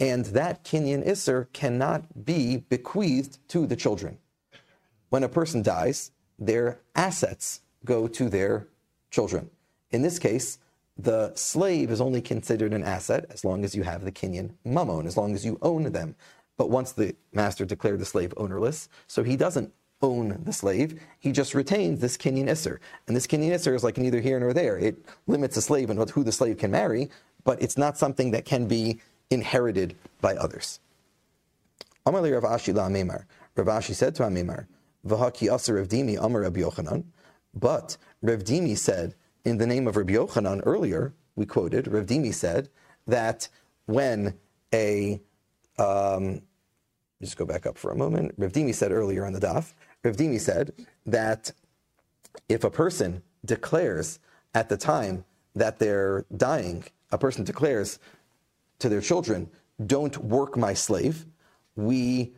And 0.00 0.26
that 0.26 0.64
Kinyan 0.64 1.06
iser 1.06 1.48
cannot 1.52 2.24
be 2.24 2.56
bequeathed 2.56 3.38
to 3.48 3.66
the 3.66 3.76
children. 3.76 4.18
When 5.10 5.22
a 5.22 5.28
person 5.28 5.62
dies, 5.62 6.10
their 6.38 6.80
assets 6.96 7.60
go 7.84 8.08
to 8.08 8.28
their 8.28 8.66
children. 9.10 9.50
In 9.92 10.02
this 10.02 10.18
case, 10.18 10.58
the 10.96 11.34
slave 11.34 11.90
is 11.90 12.00
only 12.00 12.22
considered 12.22 12.72
an 12.72 12.84
asset 12.84 13.26
as 13.30 13.44
long 13.44 13.64
as 13.64 13.74
you 13.74 13.82
have 13.82 14.04
the 14.04 14.12
kinyan 14.12 14.52
mammon, 14.64 15.06
as 15.06 15.16
long 15.16 15.34
as 15.34 15.44
you 15.44 15.58
own 15.62 15.84
them. 15.92 16.14
But 16.56 16.70
once 16.70 16.92
the 16.92 17.16
master 17.32 17.64
declared 17.64 17.98
the 17.98 18.04
slave 18.04 18.32
ownerless, 18.36 18.88
so 19.06 19.22
he 19.24 19.36
doesn't 19.36 19.72
own 20.02 20.42
the 20.44 20.52
slave, 20.52 21.00
he 21.18 21.32
just 21.32 21.54
retains 21.54 22.00
this 22.00 22.16
Kinyan 22.16 22.48
isser. 22.48 22.78
And 23.06 23.16
this 23.16 23.26
Kinyan 23.26 23.52
isser 23.52 23.74
is 23.74 23.82
like 23.82 23.96
neither 23.96 24.20
here 24.20 24.38
nor 24.38 24.52
there. 24.52 24.78
It 24.78 25.04
limits 25.26 25.54
the 25.54 25.62
slave 25.62 25.90
and 25.90 26.10
who 26.10 26.22
the 26.22 26.32
slave 26.32 26.58
can 26.58 26.70
marry, 26.70 27.10
but 27.42 27.60
it's 27.60 27.78
not 27.78 27.98
something 27.98 28.30
that 28.32 28.44
can 28.44 28.66
be 28.66 29.00
inherited 29.30 29.96
by 30.20 30.34
others. 30.36 30.80
Amalei 32.06 32.40
Rav 32.40 32.44
Ashi 32.44 32.74
la 32.74 32.86
Amemar. 32.88 33.24
Rav 33.56 33.66
Ashi 33.66 33.94
said 33.94 34.14
to 34.16 34.24
Amemar, 34.24 34.66
V'haki 35.06 35.52
aser 35.52 35.74
Rav 35.74 35.88
Dimi 35.88 36.22
Amar 36.22 36.42
Rav 36.42 36.52
Yochanan. 36.52 37.04
But 37.54 37.96
Rav 38.22 38.44
Dimi 38.44 38.76
said, 38.76 39.14
in 39.44 39.58
the 39.58 39.66
name 39.66 39.86
of 39.86 39.96
Rabbi 39.96 40.14
Yochanan 40.14 40.62
earlier, 40.64 41.14
we 41.36 41.46
quoted, 41.46 41.88
Rav 41.88 42.06
Dimi 42.06 42.32
said 42.32 42.68
that 43.06 43.48
when 43.86 44.34
a, 44.72 45.20
um, 45.78 46.42
just 47.20 47.36
go 47.36 47.44
back 47.44 47.66
up 47.66 47.76
for 47.76 47.90
a 47.90 47.96
moment, 47.96 48.34
Rav 48.38 48.52
Dimi 48.52 48.74
said 48.74 48.92
earlier 48.92 49.26
on 49.26 49.32
the 49.32 49.40
daf, 49.40 49.74
Rav 50.02 50.16
Dimi 50.16 50.40
said 50.40 50.72
that 51.06 51.52
if 52.48 52.64
a 52.64 52.70
person 52.70 53.22
declares 53.44 54.18
at 54.54 54.68
the 54.68 54.76
time 54.76 55.24
that 55.54 55.78
they're 55.78 56.24
dying, 56.36 56.84
a 57.12 57.18
person 57.18 57.44
declares 57.44 57.98
to 58.78 58.88
their 58.88 59.00
children, 59.00 59.50
don't 59.84 60.16
work 60.18 60.56
my 60.56 60.74
slave, 60.74 61.26
we, 61.76 62.32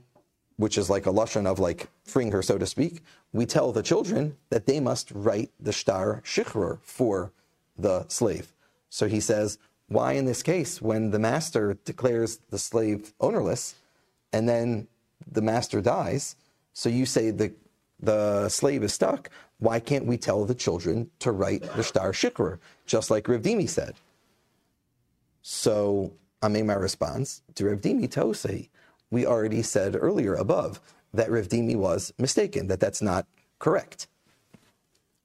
which 0.57 0.79
is 0.79 0.89
like 0.89 1.07
a 1.07 1.13
lashon 1.13 1.47
of 1.47 1.59
like 1.59 1.89
freeing 2.05 2.33
her, 2.33 2.43
so 2.43 2.59
to 2.59 2.67
speak, 2.67 3.03
we 3.33 3.47
tell 3.47 3.73
the 3.73 3.83
children 3.83 4.37
that 4.51 4.67
they 4.67 4.81
must 4.81 5.11
write 5.13 5.51
the 5.61 5.73
shtar 5.73 6.23
shichrur 6.25 6.79
for 6.83 7.33
the 7.77 8.07
slave. 8.09 8.53
So 8.89 9.07
he 9.07 9.21
says, 9.21 9.59
why 9.89 10.13
in 10.13 10.25
this 10.25 10.43
case, 10.43 10.81
when 10.81 11.11
the 11.11 11.19
master 11.19 11.79
declares 11.85 12.41
the 12.51 12.59
slave 12.59 13.13
ownerless, 13.21 13.75
and 14.33 14.49
then 14.49 14.89
the 15.31 15.43
master 15.43 15.81
dies, 15.81 16.37
so 16.73 16.89
you 16.89 17.07
say 17.07 17.31
the 17.31 17.53
the 17.99 18.49
slave 18.51 18.83
is 18.83 18.93
stuck, 18.93 19.31
why 19.59 19.81
can't 19.81 20.05
we 20.05 20.19
tell 20.19 20.45
the 20.45 20.55
children 20.55 21.11
to 21.21 21.33
write 21.33 21.63
the 21.75 21.83
shtar 21.83 22.13
shikr, 22.13 22.59
just 22.85 23.11
like 23.11 23.25
Rivdimi 23.25 23.69
said? 23.69 23.95
So 25.41 26.13
Amemar 26.43 26.81
responds 26.81 27.43
to 27.55 27.65
Rivdimi 27.65 28.09
Tosei, 28.09 28.69
we 29.11 29.27
already 29.27 29.63
said 29.63 29.97
earlier 29.99 30.35
above 30.35 30.81
that 31.13 31.31
Rav 31.31 31.49
Dimi 31.49 31.77
was 31.77 32.13
mistaken, 32.19 32.67
that 32.69 32.81
that's 32.81 33.03
not 33.03 33.27
correct. 33.59 34.07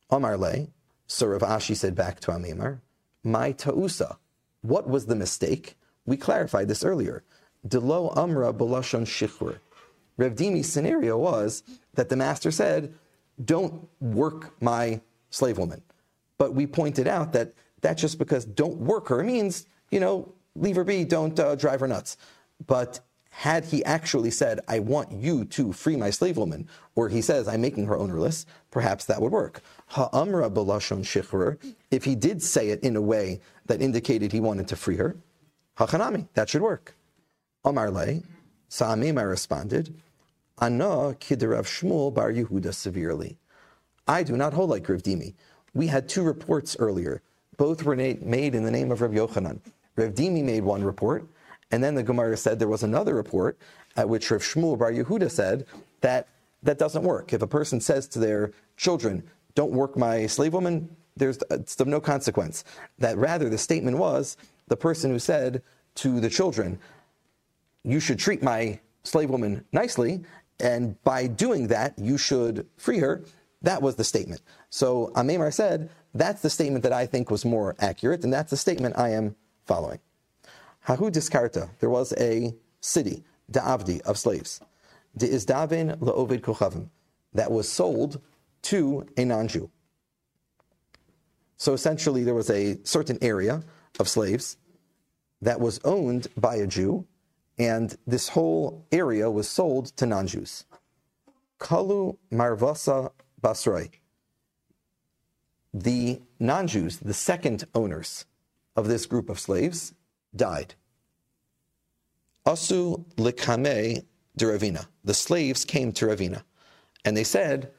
Amar 0.10 0.38
Le, 0.38 0.68
so 1.08 1.28
Rav 1.28 1.42
Ashi 1.42 1.76
said 1.76 1.96
back 1.96 2.20
to 2.22 2.32
Amimar, 2.32 2.80
my 3.24 3.52
ta'usa, 3.52 4.18
what 4.62 4.88
was 4.88 5.06
the 5.06 5.16
mistake? 5.16 5.78
We 6.06 6.18
clarified 6.18 6.68
this 6.68 6.84
earlier. 6.84 7.24
Delo 7.68 8.14
amra 8.16 8.54
balashon 8.54 9.06
shichur. 9.06 9.60
Rav 10.18 10.34
Dimi's 10.34 10.72
scenario 10.72 11.18
was 11.18 11.64
that 11.94 12.10
the 12.10 12.16
master 12.16 12.52
said, 12.52 12.94
don't 13.44 13.88
work 14.00 14.62
my 14.62 15.02
slave 15.30 15.58
woman. 15.58 15.82
But 16.38 16.54
we 16.54 16.68
pointed 16.68 17.08
out 17.08 17.34
that 17.34 17.54
that's 17.82 18.02
just 18.02 18.20
because 18.20 18.46
don't 18.46 18.78
work 18.78 19.08
her 19.10 19.24
means, 19.24 19.66
you 19.90 20.00
know, 20.00 20.34
leave 20.56 20.76
her 20.76 20.84
be, 20.84 21.04
don't 21.04 21.40
uh, 21.40 21.56
drive 21.56 21.80
her 21.80 21.88
nuts. 21.88 22.18
But 22.66 23.00
had 23.32 23.66
he 23.66 23.84
actually 23.86 24.30
said, 24.30 24.60
I 24.68 24.80
want 24.80 25.12
you 25.12 25.46
to 25.46 25.74
free 25.74 25.96
my 25.96 26.10
slave 26.10 26.38
woman, 26.38 26.68
or 26.96 27.10
he 27.10 27.22
says, 27.22 27.48
I'm 27.48 27.62
making 27.62 27.88
her 27.88 27.98
ownerless, 27.98 28.46
perhaps 28.70 29.06
that 29.06 29.22
would 29.22 29.32
work. 29.32 29.62
Ha'amra 29.88 30.52
balashon 30.52 31.00
shichrer, 31.00 31.58
if 31.90 32.04
he 32.04 32.14
did 32.14 32.44
say 32.44 32.70
it 32.70 32.82
in 32.82 32.96
a 32.96 33.02
way 33.02 33.40
that 33.66 33.82
indicated 33.82 34.32
he 34.32 34.40
wanted 34.40 34.68
to 34.68 34.76
free 34.76 34.98
her, 34.98 35.16
hachanami, 35.78 36.28
that 36.34 36.50
should 36.50 36.62
work. 36.62 36.96
Amar 37.64 37.90
le, 37.90 38.22
Sa'amema 38.68 39.28
responded, 39.28 39.94
Ana 40.60 41.16
kiderav 41.20 41.66
Shmuel 41.66 42.14
bar 42.14 42.32
Yehuda 42.32 42.74
severely. 42.74 43.38
I 44.08 44.24
do 44.24 44.36
not 44.36 44.54
hold 44.54 44.70
like 44.70 44.88
Rav 44.88 45.02
Dimi. 45.04 45.34
We 45.74 45.88
had 45.88 46.10
two 46.10 46.24
reports 46.24 46.76
earlier. 46.80 47.22
Both 47.58 47.84
were 47.84 47.96
made 47.96 48.56
in 48.56 48.64
the 48.64 48.72
name 48.72 48.92
of 48.92 49.02
Rav 49.02 49.12
Yochanan. 49.12 49.60
Rav 49.96 50.14
Dimi 50.14 50.44
made 50.44 50.64
one 50.64 50.84
report, 50.84 51.28
and 51.72 51.84
then 51.84 51.96
the 51.96 52.04
Gemara 52.04 52.38
said 52.38 52.60
there 52.60 52.68
was 52.68 52.84
another 52.84 53.16
report 53.16 53.58
at 53.96 54.10
which 54.10 54.30
Rav 54.30 54.42
Shmuel 54.42 54.78
Bar 54.78 54.92
Yehuda 54.92 55.30
said 55.32 55.66
that 56.02 56.28
that 56.64 56.78
doesn't 56.78 57.04
work. 57.04 57.34
If 57.34 57.42
a 57.42 57.48
person 57.48 57.82
says 57.82 58.08
to 58.10 58.20
their 58.20 58.52
children, 58.78 59.24
"Don't 59.56 59.72
work 59.72 59.98
my 59.98 60.28
slave 60.28 60.54
woman," 60.54 60.96
there's 61.16 61.38
of 61.38 61.88
no 61.88 62.00
consequence. 62.00 62.64
That 63.00 63.18
rather 63.18 63.50
the 63.50 63.58
statement 63.58 63.98
was 63.98 64.38
the 64.68 64.78
person 64.78 65.12
who 65.12 65.20
said 65.20 65.62
to 65.96 66.20
the 66.20 66.30
children, 66.30 66.80
"You 67.84 68.00
should 68.00 68.20
treat 68.20 68.44
my 68.44 68.80
slave 69.04 69.30
woman 69.30 69.66
nicely," 69.72 70.24
and 70.60 71.02
by 71.04 71.28
doing 71.28 71.68
that, 71.68 71.98
you 71.98 72.18
should 72.18 72.68
free 72.78 73.00
her. 73.00 73.24
That 73.64 73.82
was 73.82 73.96
the 73.96 74.04
statement. 74.04 74.42
So 74.70 75.12
Amemar 75.16 75.54
said, 75.54 75.90
that's 76.14 76.42
the 76.42 76.50
statement 76.50 76.84
that 76.84 76.94
I 76.94 77.06
think 77.06 77.30
was 77.30 77.46
more 77.46 77.76
accurate, 77.80 78.24
and 78.24 78.34
that's 78.34 78.50
the 78.50 78.58
statement 78.58 78.98
I 78.98 79.10
am 79.10 79.36
following. 79.66 80.00
Hahu 80.88 81.12
diskarta, 81.12 81.70
there 81.80 81.90
was 81.90 82.14
a 82.18 82.56
city, 82.80 83.24
Da'avdi, 83.52 84.02
of 84.02 84.18
slaves. 84.18 84.62
De 85.16 85.28
Izdavin 85.28 85.98
La'ovid 86.00 86.42
Kochavim, 86.42 86.90
that 87.34 87.52
was 87.52 87.70
sold 87.70 88.22
to 88.64 89.06
a 89.18 89.26
non 89.26 89.48
Jew. 89.48 89.70
So 91.58 91.74
essentially, 91.74 92.24
there 92.24 92.34
was 92.34 92.50
a 92.50 92.80
certain 92.84 93.20
area 93.22 93.64
of 94.00 94.10
slaves 94.10 94.58
that 95.42 95.60
was 95.60 95.80
owned 95.84 96.28
by 96.36 96.56
a 96.56 96.68
Jew, 96.68 97.06
and 97.58 97.96
this 98.08 98.30
whole 98.30 98.86
area 98.92 99.30
was 99.30 99.48
sold 99.48 99.88
to 99.98 100.06
non 100.06 100.28
Jews. 100.28 100.66
Kalu 101.60 102.18
Marvasa 102.32 103.12
Basroi. 103.42 103.92
The 105.74 106.22
non 106.40 106.68
Jews, 106.68 106.98
the 106.98 107.14
second 107.14 107.66
owners 107.76 108.26
of 108.76 108.88
this 108.88 109.06
group 109.06 109.30
of 109.30 109.40
slaves, 109.40 109.94
died. 110.36 110.76
Asu 112.46 113.06
likame 113.16 114.04
de 114.36 114.46
Ravina. 114.46 114.88
The 115.04 115.14
slaves 115.14 115.66
came 115.66 115.92
to 115.94 116.06
Ravina 116.08 116.44
and 117.06 117.16
they 117.16 117.24
said, 117.24 117.72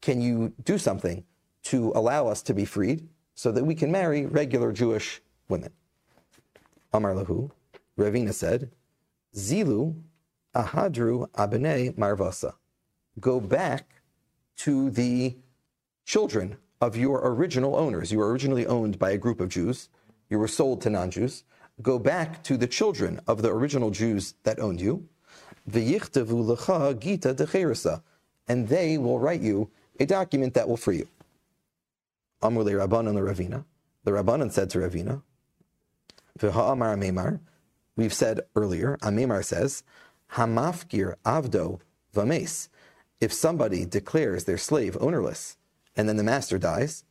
Can 0.00 0.20
you 0.20 0.52
do 0.64 0.78
something 0.78 1.24
to 1.64 1.92
allow 1.94 2.26
us 2.26 2.42
to 2.42 2.54
be 2.54 2.64
freed 2.64 3.08
so 3.34 3.52
that 3.52 3.64
we 3.64 3.74
can 3.74 3.90
marry 3.90 4.26
regular 4.26 4.72
Jewish 4.72 5.20
women? 5.48 5.72
Amar 6.92 7.14
Lahu, 7.14 7.50
Ravina 7.98 8.32
said, 8.32 8.70
Zilu 9.34 9.94
ahadru 10.54 11.28
abene 11.32 11.94
marvasa. 11.96 12.54
Go 13.20 13.40
back 13.40 14.02
to 14.56 14.90
the 14.90 15.36
children 16.04 16.56
of 16.80 16.96
your 16.96 17.20
original 17.24 17.76
owners. 17.76 18.12
You 18.12 18.18
were 18.18 18.30
originally 18.30 18.66
owned 18.66 18.98
by 18.98 19.10
a 19.10 19.18
group 19.18 19.40
of 19.40 19.48
Jews. 19.48 19.88
You 20.28 20.38
were 20.38 20.48
sold 20.48 20.80
to 20.82 20.90
non 20.90 21.10
Jews 21.10 21.44
go 21.82 21.98
back 21.98 22.42
to 22.44 22.56
the 22.56 22.66
children 22.66 23.20
of 23.26 23.42
the 23.42 23.50
original 23.50 23.90
Jews 23.90 24.34
that 24.44 24.60
owned 24.60 24.80
you, 24.80 25.06
and 25.66 25.74
they 28.68 28.98
will 28.98 29.18
write 29.18 29.40
you 29.40 29.70
a 29.98 30.06
document 30.06 30.54
that 30.54 30.68
will 30.68 30.76
free 30.76 30.98
you. 30.98 31.08
Amr 32.42 32.64
Rabbanan 32.64 33.14
Ravina. 33.14 33.64
The 34.04 34.10
Rabbanan 34.10 34.52
said 34.52 34.68
to 34.70 34.78
Ravina, 34.78 35.22
Amemar, 36.38 37.40
we've 37.96 38.12
said 38.12 38.40
earlier, 38.54 38.98
Amemar 39.00 39.44
says, 39.44 39.82
Hamafkir 40.32 41.14
avdo 41.24 41.80
vames. 42.12 42.68
If 43.20 43.32
somebody 43.32 43.86
declares 43.86 44.44
their 44.44 44.58
slave 44.58 44.96
ownerless, 45.00 45.56
and 45.96 46.08
then 46.08 46.16
the 46.16 46.24
master 46.24 46.58
dies, 46.58 47.04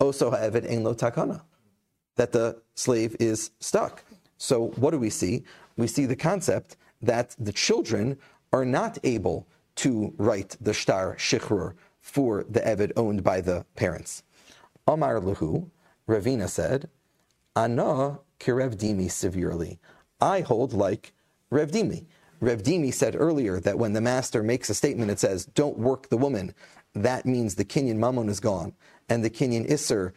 oso 0.00 0.30
ha'eved 0.30 0.70
ein 0.70 0.84
lo 0.84 0.94
takana 0.94 1.42
that 2.18 2.32
the 2.32 2.60
slave 2.74 3.16
is 3.18 3.50
stuck. 3.60 4.04
So 4.36 4.68
what 4.76 4.90
do 4.90 4.98
we 4.98 5.10
see? 5.10 5.44
We 5.76 5.86
see 5.86 6.06
the 6.06 6.16
concept 6.16 6.76
that 7.00 7.34
the 7.38 7.52
children 7.52 8.18
are 8.52 8.64
not 8.64 8.98
able 9.02 9.48
to 9.76 10.12
write 10.18 10.56
the 10.60 10.74
shtar 10.74 11.16
shichrur 11.16 11.74
for 12.00 12.44
the 12.48 12.60
Evid 12.60 12.92
owned 12.96 13.24
by 13.24 13.40
the 13.40 13.64
parents. 13.76 14.22
Amar 14.86 15.20
Lahu, 15.20 15.70
Ravina 16.08 16.48
said, 16.48 16.88
Ana 17.56 18.18
kirevdimi 18.40 19.10
severely. 19.10 19.78
I 20.20 20.40
hold 20.40 20.72
like 20.72 21.12
Revdimi. 21.50 22.06
Rev 22.40 22.62
Dimi 22.62 22.94
said 22.94 23.16
earlier 23.18 23.58
that 23.60 23.78
when 23.78 23.94
the 23.94 24.00
master 24.00 24.42
makes 24.44 24.70
a 24.70 24.74
statement, 24.74 25.10
it 25.10 25.18
says, 25.18 25.46
don't 25.46 25.78
work 25.78 26.08
the 26.08 26.16
woman, 26.16 26.54
that 26.94 27.26
means 27.26 27.54
the 27.54 27.64
Kinyan 27.64 27.96
Mammon 27.96 28.28
is 28.28 28.38
gone, 28.38 28.74
and 29.08 29.24
the 29.24 29.30
Kinyan 29.30 29.68
Isser 29.68 30.12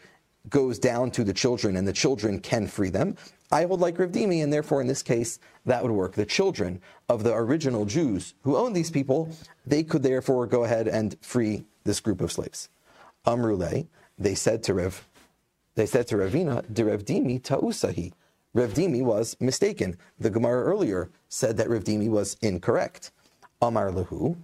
goes 0.48 0.78
down 0.78 1.10
to 1.12 1.24
the 1.24 1.32
children, 1.32 1.76
and 1.76 1.86
the 1.86 1.92
children 1.92 2.40
can 2.40 2.66
free 2.66 2.90
them. 2.90 3.16
I 3.50 3.64
hold 3.64 3.80
like 3.80 3.98
Rav 3.98 4.10
Dimi, 4.10 4.42
and 4.42 4.52
therefore 4.52 4.80
in 4.80 4.86
this 4.86 5.02
case, 5.02 5.38
that 5.66 5.82
would 5.82 5.92
work. 5.92 6.14
The 6.14 6.26
children 6.26 6.80
of 7.08 7.22
the 7.22 7.34
original 7.34 7.84
Jews 7.84 8.34
who 8.42 8.56
owned 8.56 8.74
these 8.74 8.90
people, 8.90 9.28
they 9.66 9.82
could 9.82 10.02
therefore 10.02 10.46
go 10.46 10.64
ahead 10.64 10.88
and 10.88 11.16
free 11.20 11.64
this 11.84 12.00
group 12.00 12.20
of 12.20 12.32
slaves. 12.32 12.68
Amrule, 13.26 13.86
they 14.18 14.34
said 14.34 14.62
to 14.64 14.74
Rev, 14.74 15.06
they 15.74 15.86
said 15.86 16.06
to 16.08 16.16
Ravina, 16.16 16.64
de 16.72 16.84
Rev 16.84 17.04
Dimi 17.04 17.42
ta'usahi. 17.42 18.12
Rev 18.54 18.74
Dimi 18.74 19.02
was 19.02 19.36
mistaken. 19.40 19.96
The 20.18 20.30
Gemara 20.30 20.62
earlier 20.64 21.10
said 21.28 21.56
that 21.56 21.70
Rev 21.70 21.84
Dimi 21.84 22.08
was 22.08 22.36
incorrect. 22.42 23.10
Amar 23.62 23.90
Lahu, 23.90 24.36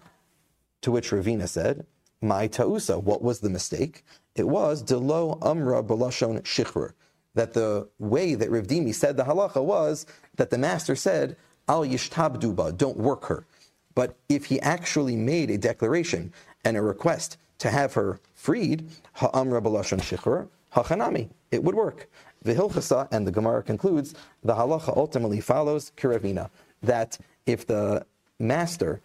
to 0.80 0.90
which 0.90 1.10
Ravina 1.10 1.48
said, 1.48 1.86
My 2.22 2.46
ta'usa, 2.46 3.02
what 3.02 3.22
was 3.22 3.40
the 3.40 3.50
mistake? 3.50 4.04
It 4.38 4.48
was 4.48 4.82
delo 4.82 5.38
amra 5.42 5.82
balashon 5.82 6.42
shichrur. 6.42 6.92
That 7.34 7.52
the 7.52 7.88
way 7.98 8.34
that 8.34 8.50
Rav 8.50 8.66
Dimi 8.66 8.94
said 8.94 9.16
the 9.16 9.24
halacha 9.24 9.62
was 9.62 10.06
that 10.36 10.50
the 10.50 10.58
master 10.58 10.96
said, 10.96 11.36
Al 11.68 11.84
yishtabduba, 11.84 12.76
don't 12.76 12.96
work 12.96 13.26
her. 13.26 13.44
But 13.94 14.16
if 14.28 14.46
he 14.46 14.60
actually 14.60 15.16
made 15.16 15.50
a 15.50 15.58
declaration 15.58 16.32
and 16.64 16.76
a 16.76 16.82
request 16.82 17.36
to 17.58 17.70
have 17.70 17.94
her 17.94 18.20
freed, 18.34 18.88
ha'amra 19.14 19.60
balashon 19.60 20.00
shichrur, 20.00 20.48
hachanami, 20.74 21.30
it 21.50 21.62
would 21.64 21.74
work. 21.74 22.08
Vihilchasa, 22.44 23.08
and 23.10 23.26
the 23.26 23.32
Gemara 23.32 23.62
concludes, 23.62 24.14
the 24.42 24.54
halacha 24.54 24.96
ultimately 24.96 25.40
follows 25.40 25.92
kiravina, 25.96 26.50
that 26.82 27.18
if 27.46 27.66
the 27.66 28.06
master, 28.38 29.00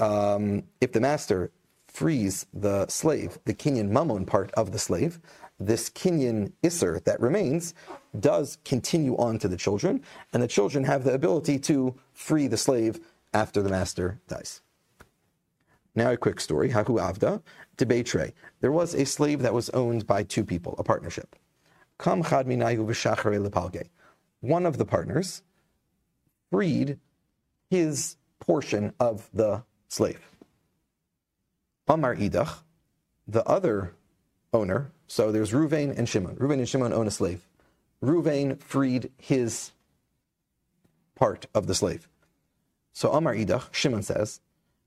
um, 0.00 0.62
if 0.80 0.92
the 0.92 1.00
master 1.00 1.50
frees 1.94 2.44
the 2.52 2.86
slave, 2.88 3.38
the 3.44 3.54
Kinyan 3.54 3.88
mammon 3.88 4.26
part 4.26 4.50
of 4.52 4.72
the 4.72 4.78
slave, 4.78 5.20
this 5.60 5.88
Kinyan 5.88 6.52
Isser 6.64 7.02
that 7.04 7.20
remains 7.20 7.72
does 8.18 8.58
continue 8.64 9.16
on 9.16 9.38
to 9.38 9.46
the 9.46 9.56
children, 9.56 10.02
and 10.32 10.42
the 10.42 10.48
children 10.48 10.82
have 10.84 11.04
the 11.04 11.14
ability 11.14 11.60
to 11.60 11.94
free 12.12 12.48
the 12.48 12.56
slave 12.56 12.98
after 13.32 13.62
the 13.62 13.70
master 13.70 14.20
dies. 14.26 14.60
Now 15.94 16.10
a 16.10 16.16
quick 16.16 16.40
story. 16.40 16.70
Hahu 16.70 16.98
Avda, 16.98 17.40
Debetre. 17.76 18.32
There 18.60 18.72
was 18.72 18.94
a 18.94 19.06
slave 19.06 19.42
that 19.42 19.54
was 19.54 19.70
owned 19.70 20.04
by 20.04 20.24
two 20.24 20.44
people, 20.44 20.74
a 20.78 20.82
partnership. 20.82 21.36
Kam 22.00 22.24
chad 22.24 22.46
minayu 22.46 22.84
lepalge. 22.84 23.88
One 24.40 24.66
of 24.66 24.78
the 24.78 24.84
partners 24.84 25.42
freed 26.50 26.98
his 27.70 28.16
portion 28.40 28.92
of 28.98 29.30
the 29.32 29.62
slave. 29.88 30.33
Amar 31.86 32.16
idach, 32.16 32.62
the 33.26 33.44
other 33.44 33.94
owner, 34.52 34.92
so 35.06 35.30
there's 35.30 35.52
Ruvain 35.52 35.96
and 35.96 36.08
Shimon. 36.08 36.36
Ruvain 36.36 36.58
and 36.58 36.68
Shimon 36.68 36.92
own 36.92 37.06
a 37.06 37.10
slave. 37.10 37.46
Ruvain 38.02 38.60
freed 38.60 39.10
his 39.18 39.72
part 41.14 41.46
of 41.54 41.66
the 41.66 41.74
slave. 41.74 42.08
So 42.92 43.12
Amar 43.12 43.34
idach, 43.34 43.72
Shimon 43.72 44.02
says, 44.02 44.40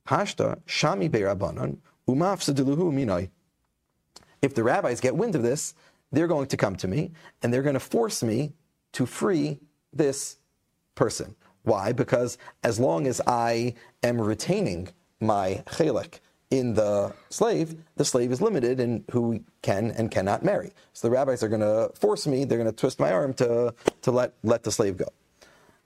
Hashta 0.07 0.61
shami 0.65 1.11
be'rabanan 1.11 1.77
umafsadiluhu 2.07 2.93
minai. 2.93 3.29
If 4.41 4.55
the 4.55 4.63
rabbis 4.63 5.01
get 5.01 5.15
wind 5.15 5.35
of 5.35 5.43
this, 5.43 5.73
they're 6.11 6.27
going 6.27 6.47
to 6.47 6.57
come 6.57 6.75
to 6.77 6.87
me 6.87 7.11
and 7.41 7.53
they're 7.53 7.63
going 7.63 7.73
to 7.73 7.79
force 7.79 8.23
me 8.23 8.53
to 8.93 9.05
free 9.05 9.59
this 9.91 10.37
person. 10.95 11.35
Why? 11.63 11.91
Because 11.91 12.37
as 12.63 12.79
long 12.79 13.07
as 13.07 13.19
I 13.27 13.73
am 14.03 14.21
retaining 14.21 14.89
my 15.19 15.63
chelek 15.67 16.19
in 16.49 16.73
the 16.73 17.13
slave, 17.29 17.75
the 17.95 18.05
slave 18.05 18.31
is 18.31 18.41
limited 18.41 18.79
in 18.79 19.03
who 19.11 19.43
can 19.61 19.91
and 19.91 20.09
cannot 20.09 20.43
marry. 20.43 20.71
So 20.93 21.07
the 21.07 21.11
rabbis 21.11 21.43
are 21.43 21.49
going 21.49 21.61
to 21.61 21.91
force 21.95 22.25
me, 22.25 22.45
they're 22.45 22.57
going 22.57 22.69
to 22.69 22.75
twist 22.75 22.99
my 22.99 23.11
arm 23.11 23.33
to, 23.35 23.73
to 24.03 24.11
let, 24.11 24.33
let 24.43 24.63
the 24.63 24.71
slave 24.71 24.97
go. 24.97 25.07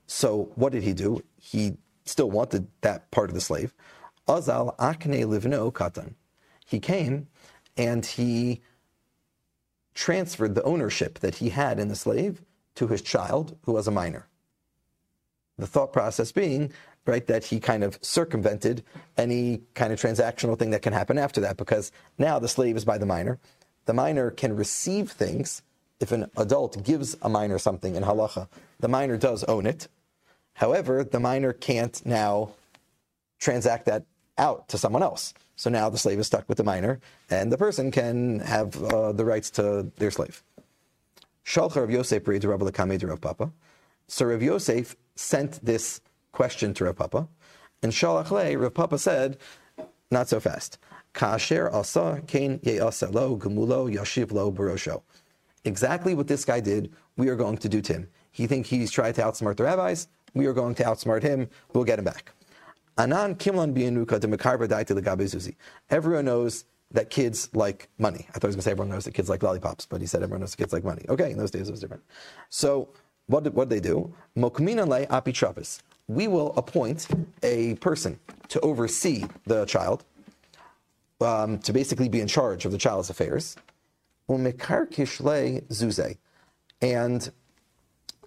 So 0.06 0.52
what 0.56 0.71
did 0.71 0.84
he 0.84 0.93
do? 0.93 1.24
He 1.39 1.78
still 2.06 2.30
wanted 2.30 2.67
that 2.82 3.10
part 3.12 3.30
of 3.30 3.34
the 3.34 3.41
slave. 3.41 3.74
Azal 4.28 4.76
akne 4.78 5.26
livno 5.26 5.71
katan. 5.71 6.13
He 6.65 6.80
came 6.80 7.28
and 7.76 8.06
he 8.06 8.62
transferred 9.93 10.56
the 10.56 10.63
ownership 10.63 11.19
that 11.19 11.36
he 11.36 11.50
had 11.50 11.80
in 11.80 11.88
the 11.88 11.95
slave 11.95 12.41
to 12.76 12.88
his 12.88 13.02
child, 13.02 13.58
who 13.63 13.74
was 13.74 13.88
a 13.88 13.91
minor. 13.91 14.28
The 15.58 15.67
thought 15.67 15.91
process 15.93 16.32
being, 16.32 16.71
right, 17.06 17.26
that 17.28 17.46
he 17.46 17.60
kind 17.60 17.84
of 17.84 17.98
circumvented 18.02 18.84
any 19.18 19.62
kind 19.74 19.92
of 19.92 20.00
transactional 20.00 20.58
thing 20.58 20.72
that 20.72 20.82
can 20.82 20.94
happen 20.94 21.18
after 21.18 21.42
that, 21.42 21.58
because 21.58 21.92
now 22.18 22.40
the 22.40 22.48
slave 22.48 22.78
is 22.78 22.86
by 22.86 22.98
the 22.98 23.06
minor. 23.06 23.40
The 23.86 23.94
minor 23.94 24.32
can 24.32 24.56
receive 24.56 25.12
things. 25.12 25.64
If 26.00 26.12
an 26.12 26.30
adult 26.38 26.84
gives 26.84 27.16
a 27.22 27.30
minor 27.30 27.60
something 27.60 27.96
in 27.96 28.04
halacha, 28.04 28.48
the 28.80 28.88
minor 28.88 29.18
does 29.18 29.44
own 29.46 29.66
it. 29.66 29.88
However, 30.54 31.04
the 31.04 31.20
minor 31.20 31.54
can't 31.54 32.04
now 32.06 32.52
transact 33.40 33.86
that 33.86 34.06
out 34.38 34.68
to 34.70 34.78
someone 34.78 35.04
else. 35.04 35.34
So 35.56 35.70
now 35.70 35.90
the 35.90 35.98
slave 35.98 36.20
is 36.20 36.28
stuck 36.28 36.48
with 36.50 36.58
the 36.58 36.64
minor, 36.64 37.00
and 37.30 37.52
the 37.52 37.58
person 37.58 37.92
can 37.92 38.40
have 38.40 38.82
uh, 38.84 39.12
the 39.12 39.26
rights 39.26 39.50
to 39.52 39.92
their 39.98 40.12
slave. 40.12 40.44
Shalcha 41.46 41.78
Rav 41.78 41.92
Yosef 41.92 42.28
reads 42.28 42.46
Rabbi 42.46 42.66
Lakame 42.66 43.22
Papa. 43.22 43.52
So 44.08 44.26
Rav 44.26 44.42
Yosef 44.42 44.96
sent 45.16 45.64
this 45.64 46.02
question 46.32 46.74
to 46.76 46.86
Rav 46.86 46.96
Papa, 46.96 47.28
and 47.84 47.91
Shalach 47.91 48.32
Le, 48.32 48.58
Rav 48.58 48.74
Papa 48.74 48.98
said, 48.98 49.38
not 50.12 50.28
so 50.28 50.39
fast. 50.39 50.78
Kasher 51.13 51.74
asa 51.74 52.22
kain 52.28 52.60
ye'asa 52.63 53.10
lo 53.10 53.38
gemulo 53.38 53.94
yashiv 53.94 54.32
lo 54.32 54.52
barosho. 54.52 55.02
Exactly 55.63 56.13
what 56.13 56.28
this 56.28 56.46
guy 56.46 56.60
did, 56.60 56.91
we 57.17 57.28
are 57.30 57.36
going 57.36 57.58
to 57.58 57.70
do 57.70 57.82
to 57.82 57.94
him. 57.94 58.08
He 58.32 58.48
think 58.48 58.65
he's 58.65 58.91
tried 58.91 59.15
to 59.15 59.22
outsmart 59.22 59.58
the 59.58 59.63
rabbis. 59.63 60.08
We 60.34 60.46
are 60.48 60.54
going 60.54 60.76
to 60.76 60.84
outsmart 60.84 61.22
him. 61.22 61.50
We'll 61.74 61.84
get 61.84 62.00
him 62.00 62.06
back. 62.06 62.32
Anan 62.98 63.36
kimlan 63.36 63.74
bianuka 63.76 64.20
de 64.20 64.28
mekarba 64.28 64.67
daita 64.67 65.00
legabe 65.00 65.54
Everyone 65.89 66.26
knows 66.26 66.65
that 66.91 67.10
kids 67.10 67.50
like 67.54 67.89
money. 67.98 68.28
I 68.30 68.34
thought 68.34 68.44
he 68.44 68.48
was 68.48 68.56
going 68.56 68.62
to 68.62 68.62
say 68.63 68.72
everyone 68.72 68.89
knows 68.89 69.06
that 69.06 69.13
kids 69.13 69.30
like 69.30 69.44
lollipops, 69.44 69.86
but 69.86 70.02
he 70.02 70.08
said 70.08 70.24
everyone 70.24 70.41
knows 70.41 70.52
that 70.52 70.58
kids 70.58 70.74
like 70.74 70.84
money. 70.84 71.06
Okay, 71.10 71.32
in 71.32 71.38
those 71.38 71.52
days 71.52 71.67
it 71.67 71.72
was 71.72 71.80
different. 71.80 72.04
So 72.50 72.89
what 73.28 73.44
did, 73.44 73.54
what 73.54 73.70
did 73.70 73.84
they 73.84 73.89
do? 73.89 74.13
Mokmina 74.38 74.88
le 74.88 75.06
apitrapis. 75.08 75.80
We 76.12 76.28
will 76.28 76.54
appoint 76.58 77.08
a 77.41 77.76
person 77.76 78.19
to 78.50 78.60
oversee 78.60 79.24
the 79.45 79.65
child, 79.65 80.04
um, 81.21 81.60
to 81.60 81.71
basically 81.71 82.10
be 82.10 82.19
in 82.19 82.28
charge 82.28 82.65
of 82.65 82.71
the 82.71 82.78
child's 82.78 83.10
affairs. 83.10 83.56
And 86.82 87.32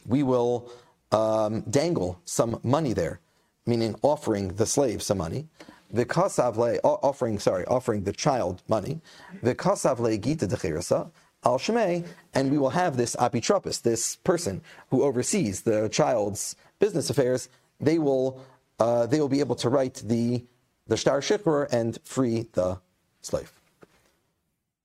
we 0.07 0.23
will 0.23 0.73
um, 1.13 1.61
dangle 1.63 2.21
some 2.25 2.59
money 2.63 2.93
there 2.93 3.21
meaning 3.67 3.95
offering 4.03 4.49
the 4.49 4.67
slave 4.67 5.03
some 5.03 5.19
money, 5.19 5.47
v'kasavle 5.95 6.79
offering 6.83 7.39
sorry 7.39 7.65
offering 7.67 8.05
the 8.05 8.13
child 8.13 8.63
money, 8.69 9.01
v'kasavle 9.43 10.21
gita 10.21 10.47
dechirasa 10.47 11.11
al 11.45 11.59
shemei, 11.59 12.07
and 12.35 12.51
we 12.51 12.59
will 12.59 12.71
have 12.71 12.97
this 12.97 13.17
apitropis, 13.17 13.83
this 13.83 14.17
person 14.17 14.61
who 14.91 15.03
oversees 15.03 15.63
the 15.63 15.89
child's 15.89 16.57
business 16.79 17.11
affairs. 17.11 17.49
They 17.85 17.99
will 17.99 18.41
uh, 18.79 19.07
they 19.07 19.21
will 19.21 19.29
be 19.29 19.41
able 19.41 19.57
to 19.57 19.69
write 19.69 20.03
the 20.05 20.45
the 20.87 20.97
shtar 20.97 21.21
shikr 21.21 21.73
and 21.73 21.99
free 22.05 22.49
the 22.53 22.81
slave. 23.21 23.53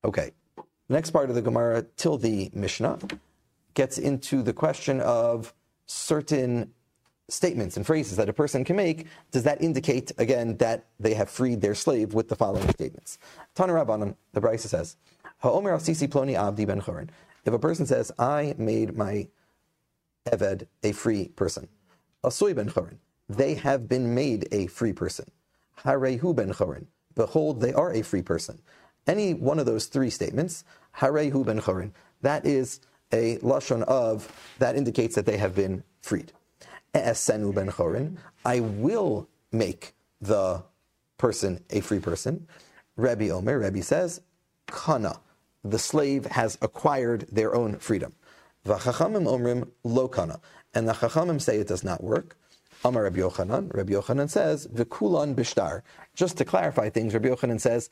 Okay, 0.03 0.31
next 0.87 1.11
part 1.11 1.29
of 1.29 1.35
the 1.35 1.41
Gemara 1.41 1.85
till 1.97 2.17
the 2.17 2.51
Mishnah 2.53 2.99
gets 3.73 3.97
into 3.97 4.43
the 4.43 4.53
question 4.53 5.01
of 5.01 5.53
certain 5.85 6.73
statements 7.29 7.77
and 7.77 7.85
phrases 7.85 8.17
that 8.17 8.27
a 8.27 8.33
person 8.33 8.65
can 8.65 8.75
make, 8.75 9.05
does 9.31 9.43
that 9.43 9.61
indicate, 9.61 10.11
again, 10.17 10.57
that 10.57 10.87
they 10.99 11.13
have 11.13 11.29
freed 11.29 11.61
their 11.61 11.75
slave 11.75 12.13
with 12.13 12.27
the 12.27 12.35
following 12.35 12.67
statements? 12.69 13.19
Tana 13.55 13.73
Rabbanim, 13.73 14.15
the 14.33 14.41
Brisa 14.41 14.67
says, 14.67 14.97
Ha'omer 15.39 15.71
al-sisi 15.71 16.07
ploni 16.07 16.35
abdi 16.35 16.65
ben. 16.65 16.81
If 17.45 17.53
a 17.53 17.59
person 17.59 17.85
says, 17.85 18.11
I 18.17 18.55
made 18.57 18.97
my 18.97 19.27
Eved 20.29 20.67
a 20.83 20.91
free 20.91 21.29
person, 21.29 21.67
Asui 22.23 22.55
ben 22.55 22.69
chorin, 22.69 22.97
they 23.29 23.53
have 23.53 23.87
been 23.87 24.13
made 24.13 24.47
a 24.51 24.67
free 24.67 24.93
person. 24.93 25.25
Harehu 25.83 26.35
ben 26.35 26.51
chorin, 26.53 26.87
behold, 27.15 27.61
they 27.61 27.73
are 27.73 27.93
a 27.93 28.01
free 28.01 28.21
person. 28.21 28.59
Any 29.07 29.33
one 29.33 29.59
of 29.59 29.65
those 29.65 29.85
three 29.85 30.09
statements, 30.09 30.65
Harehu 30.97 31.45
ben 31.45 31.61
chorin, 31.61 31.91
that 32.21 32.45
is 32.45 32.81
a 33.13 33.37
lashon 33.37 33.83
of, 33.83 34.31
that 34.59 34.75
indicates 34.75 35.15
that 35.15 35.25
they 35.25 35.37
have 35.37 35.55
been 35.55 35.83
freed. 36.01 36.33
Esenu 36.93 37.53
ben 37.55 37.69
chorin, 37.69 38.17
I 38.45 38.59
will 38.59 39.29
make 39.51 39.93
the 40.19 40.63
person 41.17 41.63
a 41.69 41.79
free 41.81 41.99
person. 41.99 42.47
Rebbe 42.97 43.29
Omer, 43.29 43.59
Rebbe 43.59 43.81
says, 43.81 44.21
kana, 44.67 45.21
the 45.63 45.79
slave 45.79 46.25
has 46.25 46.57
acquired 46.61 47.27
their 47.31 47.55
own 47.55 47.77
freedom. 47.77 48.13
V'chachamim 48.65 49.25
omrim 49.25 49.69
lo 49.83 50.07
kana, 50.09 50.39
and 50.73 50.87
the 50.87 50.93
chachamim 50.93 51.41
say 51.41 51.57
it 51.57 51.67
does 51.67 51.83
not 51.83 52.03
work. 52.03 52.37
Amar 52.85 53.03
Rabbi 53.03 53.19
Yochanan. 53.19 53.73
Rabbi 53.73 53.93
Yochanan 53.93 54.29
says, 54.29 54.67
Vikulan 54.67 55.35
bishtar. 55.35 55.81
Just 56.15 56.37
to 56.37 56.45
clarify 56.45 56.89
things, 56.89 57.13
Rabbi 57.13 57.29
Yochanan 57.29 57.59
says, 57.59 57.89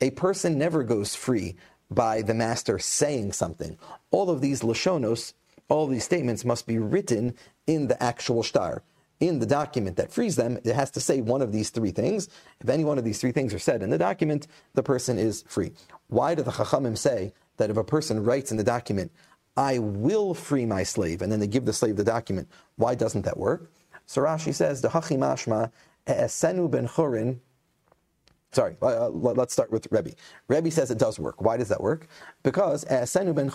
a 0.00 0.10
person 0.10 0.58
never 0.58 0.82
goes 0.82 1.14
free 1.14 1.54
by 1.90 2.22
the 2.22 2.34
master 2.34 2.78
saying 2.78 3.32
something. 3.32 3.78
All 4.10 4.30
of 4.30 4.40
these 4.40 4.62
lashonos, 4.62 5.32
all 5.68 5.86
these 5.86 6.04
statements 6.04 6.44
must 6.44 6.66
be 6.66 6.78
written 6.78 7.34
in 7.66 7.88
the 7.88 8.02
actual 8.02 8.42
shtar. 8.42 8.82
In 9.20 9.38
the 9.38 9.46
document 9.46 9.96
that 9.96 10.12
frees 10.12 10.34
them, 10.34 10.58
it 10.64 10.74
has 10.74 10.90
to 10.92 11.00
say 11.00 11.20
one 11.20 11.42
of 11.42 11.52
these 11.52 11.70
three 11.70 11.92
things. 11.92 12.28
If 12.60 12.68
any 12.68 12.84
one 12.84 12.98
of 12.98 13.04
these 13.04 13.20
three 13.20 13.30
things 13.30 13.54
are 13.54 13.60
said 13.60 13.80
in 13.80 13.90
the 13.90 13.98
document, 13.98 14.48
the 14.74 14.82
person 14.82 15.18
is 15.18 15.44
free. 15.46 15.70
Why 16.08 16.34
do 16.34 16.42
the 16.42 16.50
Chachamim 16.50 16.98
say 16.98 17.32
that 17.58 17.70
if 17.70 17.76
a 17.76 17.84
person 17.84 18.24
writes 18.24 18.50
in 18.50 18.56
the 18.56 18.64
document, 18.64 19.12
I 19.56 19.78
will 19.78 20.34
free 20.34 20.66
my 20.66 20.82
slave, 20.82 21.22
and 21.22 21.30
then 21.30 21.40
they 21.40 21.46
give 21.46 21.64
the 21.64 21.72
slave 21.72 21.96
the 21.96 22.04
document, 22.04 22.48
why 22.76 22.94
doesn't 22.94 23.22
that 23.22 23.36
work? 23.36 23.70
So 24.06 24.22
Rashi 24.22 24.54
says, 24.54 24.80
the 24.80 24.88
Hachimashma, 24.88 25.70
Esenu 26.06 26.70
ben 26.70 26.88
Chorin, 26.88 27.38
Sorry, 28.52 28.76
uh, 28.82 29.08
let's 29.08 29.54
start 29.54 29.72
with 29.72 29.88
Rebbe. 29.90 30.10
Rebbe 30.46 30.70
says 30.70 30.90
it 30.90 30.98
does 30.98 31.18
work. 31.18 31.40
Why 31.40 31.56
does 31.56 31.70
that 31.70 31.80
work? 31.80 32.06
Because 32.42 32.84
esenu 32.84 33.34
ben 33.34 33.48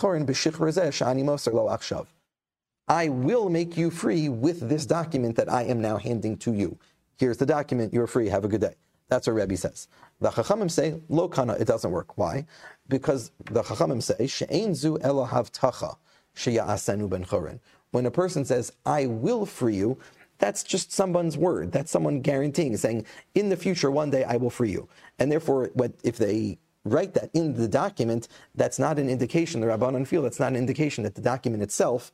I 2.88 3.08
will 3.08 3.48
make 3.48 3.76
you 3.76 3.90
free 3.90 4.28
with 4.28 4.68
this 4.68 4.86
document 4.86 5.36
that 5.36 5.52
I 5.52 5.62
am 5.64 5.80
now 5.80 5.98
handing 5.98 6.36
to 6.38 6.52
you. 6.52 6.76
Here's 7.16 7.36
the 7.36 7.46
document. 7.46 7.92
You're 7.92 8.08
free. 8.08 8.28
Have 8.28 8.44
a 8.44 8.48
good 8.48 8.60
day. 8.60 8.74
That's 9.08 9.26
what 9.26 9.34
Rebbe 9.34 9.56
says. 9.56 9.88
The 10.20 10.30
Chachamim 10.30 10.70
say 10.70 11.00
lo 11.08 11.28
kana. 11.28 11.54
It 11.54 11.66
doesn't 11.66 11.90
work. 11.90 12.18
Why? 12.18 12.46
Because 12.88 13.30
the 13.50 13.62
Chachamim 13.62 14.02
say 14.02 14.26
she'ein 14.26 14.74
zu 14.74 14.98
elahav 14.98 15.50
tacha 15.50 15.96
sheyasenu 16.36 17.08
ben 17.08 17.24
chorin. 17.24 17.60
When 17.90 18.06
a 18.06 18.10
person 18.10 18.44
says 18.44 18.72
I 18.84 19.06
will 19.06 19.46
free 19.46 19.76
you, 19.76 19.98
that's 20.38 20.62
just 20.62 20.92
someone's 20.92 21.36
word. 21.36 21.72
That's 21.72 21.90
someone 21.90 22.20
guaranteeing, 22.20 22.76
saying, 22.76 23.06
in 23.34 23.48
the 23.48 23.56
future, 23.56 23.90
one 23.90 24.10
day 24.10 24.24
I 24.24 24.36
will 24.36 24.50
free 24.50 24.70
you. 24.70 24.88
And 25.18 25.32
therefore, 25.32 25.70
if 26.04 26.16
they 26.16 26.58
write 26.84 27.14
that 27.14 27.30
in 27.34 27.54
the 27.54 27.68
document, 27.68 28.28
that's 28.54 28.78
not 28.78 28.98
an 28.98 29.08
indication, 29.08 29.60
the 29.60 29.66
Rabbanon 29.66 30.06
feel 30.06 30.22
that's 30.22 30.38
not 30.38 30.52
an 30.52 30.56
indication 30.56 31.04
that 31.04 31.14
the 31.16 31.20
document 31.20 31.62
itself 31.62 32.12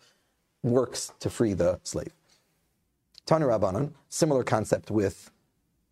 works 0.63 1.13
to 1.21 1.29
free 1.29 1.53
the 1.53 1.79
slave. 1.83 2.13
Tana 3.27 3.47
Rabbanon, 3.47 3.93
similar 4.09 4.43
concept 4.43 4.91
with 4.91 5.31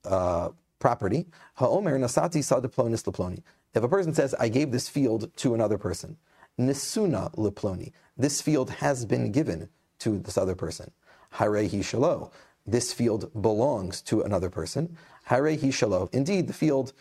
uh, 0.05 0.51
property. 0.83 1.27
Ha'omer 1.55 1.99
nasati 1.99 2.43
sa 2.43 2.61
diplonis 2.61 3.05
leploni. 3.05 3.43
If 3.73 3.83
a 3.85 3.89
person 3.89 4.13
says, 4.13 4.35
I 4.35 4.49
gave 4.49 4.73
this 4.73 4.89
field 4.89 5.35
to 5.37 5.55
another 5.55 5.79
person, 5.79 6.19
nisuna 6.59 7.33
leploni, 7.37 7.93
this 8.19 8.43
field 8.43 8.69
has 8.69 9.07
been 9.07 9.31
given 9.33 9.69
to 10.01 10.19
this 10.19 10.37
other 10.37 10.57
person. 10.57 10.91
Harehi 11.35 11.81
Shalo. 11.81 12.33
This 12.67 12.93
field 12.93 13.31
belongs 13.41 14.03
to 14.03 14.23
another 14.23 14.51
person. 14.51 14.97
Harehi 15.31 15.71
Shalo. 15.71 16.13
Indeed, 16.13 16.49
the 16.49 16.53
field 16.53 16.93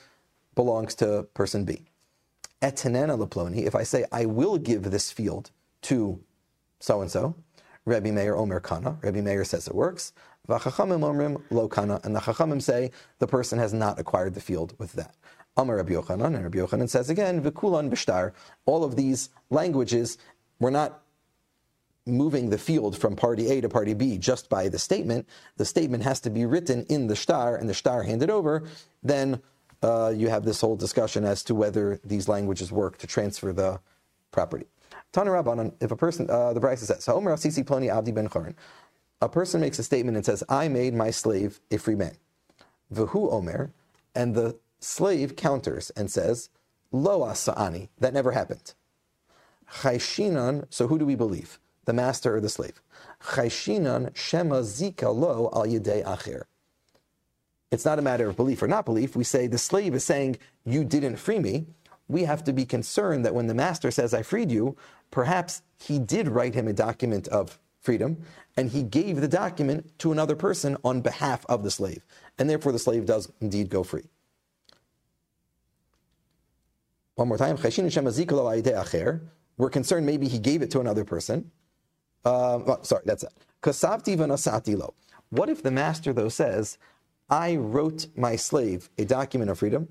belongs 0.56 0.96
to 0.96 1.28
person 1.34 1.66
B. 1.66 1.88
Etenena 2.62 3.18
Laploni, 3.18 3.66
if 3.66 3.74
I 3.74 3.82
say 3.82 4.06
I 4.12 4.26
will 4.26 4.60
give 4.60 4.84
this 4.84 5.12
field 5.12 5.50
to 5.90 6.22
so 6.80 7.02
and 7.02 7.10
so, 7.10 7.36
Rabbi 7.86 8.12
Meir 8.12 8.36
Omer 8.36 8.60
Kana, 8.60 8.98
Rabbi 9.02 9.22
Meir 9.22 9.44
says 9.44 9.68
it 9.68 9.74
works. 9.74 10.14
Omrim 10.58 11.42
Lo 11.50 11.68
Kana, 11.68 12.00
and 12.04 12.16
the 12.16 12.20
Chachamim 12.20 12.62
say 12.62 12.92
the 13.20 13.28
person 13.28 13.60
has 13.60 13.74
not 13.74 14.00
acquired 14.00 14.34
the 14.34 14.42
field 14.42 14.74
with 14.78 14.94
that. 14.94 15.16
Amar 15.58 15.78
Rabbi 15.78 15.94
Yochanan, 15.94 16.36
and 16.36 16.44
Rabbi 16.44 16.60
Yochanan 16.60 16.90
says 16.90 17.10
again, 17.10 17.42
V'kulan 17.42 17.90
Bishtar, 17.90 18.32
all 18.66 18.84
of 18.84 18.96
these 18.96 19.30
languages 19.50 20.18
were 20.60 20.72
not 20.72 21.02
moving 22.06 22.50
the 22.50 22.58
field 22.58 22.98
from 22.98 23.16
party 23.16 23.50
A 23.50 23.62
to 23.62 23.70
party 23.70 23.94
B 23.94 24.18
just 24.18 24.50
by 24.50 24.70
the 24.70 24.80
statement, 24.80 25.28
the 25.58 25.66
statement 25.66 26.04
has 26.04 26.20
to 26.22 26.30
be 26.30 26.46
written 26.46 26.86
in 26.90 27.08
the 27.08 27.16
shtar 27.16 27.56
and 27.56 27.70
the 27.70 27.74
shtar 27.74 28.04
handed 28.04 28.30
over, 28.30 28.64
then 29.04 29.42
uh, 29.84 30.12
you 30.16 30.30
have 30.30 30.44
this 30.44 30.62
whole 30.62 30.76
discussion 30.76 31.26
as 31.26 31.44
to 31.44 31.56
whether 31.56 32.00
these 32.04 32.28
languages 32.28 32.72
work 32.72 32.98
to 33.00 33.08
transfer 33.08 33.54
the 33.54 33.80
property. 34.32 34.66
Tana 35.12 35.30
Rabbanon, 35.30 35.74
if 35.82 35.92
a 35.92 35.96
person, 35.96 36.30
uh, 36.30 36.54
the 36.54 36.60
Brisa 36.60 36.80
says, 36.80 37.04
so 37.04 37.16
Omer 37.16 37.34
Asisi 37.34 37.64
Ploni 37.64 37.94
Abdi 37.94 38.12
Ben 38.12 38.30
Chorin, 38.30 38.56
a 39.22 39.30
person 39.30 39.62
makes 39.62 39.80
a 39.80 39.84
statement 39.84 40.18
and 40.18 40.26
says, 40.26 40.44
I 40.50 40.68
made 40.68 40.94
my 40.94 41.12
slave 41.12 41.60
a 41.70 41.78
free 41.78 41.96
man. 41.96 42.18
V'hu 42.94 43.32
Omer, 43.32 43.72
and 44.16 44.36
the 44.36 44.58
slave 44.80 45.36
counters 45.36 45.90
and 45.92 46.12
says, 46.12 46.50
Lo 46.92 47.22
Asa'ani, 47.22 47.90
that 48.00 48.14
never 48.14 48.32
happened. 48.32 48.74
Chayshinan, 49.82 50.66
so 50.70 50.88
who 50.88 51.00
do 51.00 51.06
we 51.06 51.16
believe? 51.16 51.60
the 51.86 51.94
master 51.94 52.36
or 52.36 52.42
the 52.42 52.50
slave. 52.50 52.82
Chayshinan 53.24 54.16
shema 54.16 54.62
zika 54.62 55.14
lo 55.14 55.50
al 55.54 55.66
yedei 55.66 56.04
acher. 56.04 56.44
It's 57.72 57.86
not 57.86 58.00
a 58.00 58.02
matter 58.02 58.30
of 58.30 58.36
belief 58.36 58.62
or 58.62 58.68
not 58.68 58.86
belief. 58.86 59.16
We 59.16 59.24
say 59.24 59.48
the 59.48 59.58
slave 59.58 59.94
is 59.96 60.04
saying, 60.04 60.38
You 60.66 60.84
didn't 60.84 61.18
free 61.18 61.40
me. 61.40 61.68
We 62.08 62.24
have 62.24 62.44
to 62.44 62.54
be 62.54 62.66
concerned 62.66 63.26
that 63.26 63.34
when 63.34 63.48
the 63.48 63.54
master 63.54 63.92
says, 63.92 64.14
I 64.14 64.24
freed 64.24 64.52
you, 64.52 64.76
perhaps 65.10 65.62
he 65.78 65.98
did 65.98 66.28
write 66.28 66.54
him 66.54 66.68
a 66.68 66.74
document 66.74 67.28
of 67.30 67.60
freedom 67.82 68.18
and 68.58 68.70
he 68.70 68.84
gave 68.84 69.22
the 69.22 69.28
document 69.28 69.98
to 70.00 70.12
another 70.12 70.36
person 70.36 70.78
on 70.84 71.02
behalf 71.02 71.46
of 71.48 71.64
the 71.64 71.72
slave. 71.72 72.06
And 72.38 72.50
therefore, 72.50 72.72
the 72.72 72.80
slave 72.80 73.06
does 73.06 73.32
indeed 73.42 73.70
go 73.70 73.84
free. 73.84 74.06
One 77.16 77.28
more 77.28 77.38
time. 77.38 77.58
We're 79.58 79.70
concerned 79.70 80.06
maybe 80.06 80.28
he 80.28 80.40
gave 80.40 80.62
it 80.62 80.72
to 80.72 80.80
another 80.80 81.06
person. 81.06 81.52
Um, 82.26 82.66
oh, 82.68 82.80
sorry, 82.84 83.04
that's 83.06 83.24
it. 83.24 83.34
Kasavti. 83.62 84.92
What 85.30 85.50
if 85.50 85.64
the 85.64 85.72
master, 85.72 86.14
though, 86.14 86.30
says, 86.30 86.78
I 87.30 87.56
wrote 87.56 88.08
my 88.16 88.36
slave 88.36 88.90
a 88.98 89.06
document 89.06 89.52
of 89.52 89.60
freedom, 89.60 89.88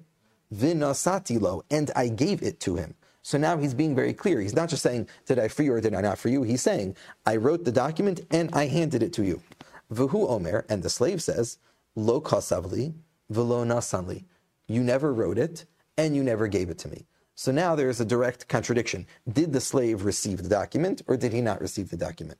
v'nasati 0.55 1.41
lo, 1.41 1.63
and 1.71 1.91
I 1.97 2.09
gave 2.09 2.43
it 2.43 2.61
to 2.61 2.77
him. 2.77 2.95
So 3.23 3.37
now 3.39 3.59
he's 3.59 3.75
being 3.75 3.95
very 3.95 4.15
clear. 4.15 4.41
He's 4.41 4.55
not 4.55 4.69
just 4.69 4.83
saying, 4.83 5.09
did 5.27 5.39
I 5.39 5.49
free 5.49 5.67
you 5.67 5.75
or 5.75 5.81
did 5.81 5.95
I 5.95 6.01
not 6.01 6.19
free 6.19 6.33
you? 6.33 6.43
He's 6.43 6.63
saying, 6.63 6.97
I 7.27 7.37
wrote 7.37 7.65
the 7.65 7.73
document 7.73 8.21
and 8.31 8.51
I 8.55 8.67
handed 8.67 9.03
it 9.03 9.13
to 9.15 9.25
you. 9.25 9.43
V'hu 9.93 10.29
omer, 10.29 10.65
and 10.69 10.83
the 10.83 10.91
slave 10.91 11.23
says, 11.23 11.59
lo 11.97 12.21
kasavli, 12.21 12.95
v'lo 13.33 13.67
nasanli. 13.67 14.25
You 14.69 14.83
never 14.83 15.13
wrote 15.13 15.37
it 15.37 15.67
and 15.99 16.15
you 16.17 16.23
never 16.23 16.47
gave 16.49 16.71
it 16.71 16.79
to 16.79 16.89
me. 16.89 17.07
So 17.35 17.53
now 17.53 17.75
there 17.75 17.91
is 17.91 18.01
a 18.01 18.05
direct 18.05 18.49
contradiction. 18.49 19.07
Did 19.31 19.53
the 19.53 19.61
slave 19.61 20.05
receive 20.05 20.43
the 20.43 20.49
document 20.49 21.03
or 21.07 21.17
did 21.17 21.33
he 21.33 21.41
not 21.41 21.61
receive 21.61 21.91
the 21.91 21.97
document? 21.97 22.39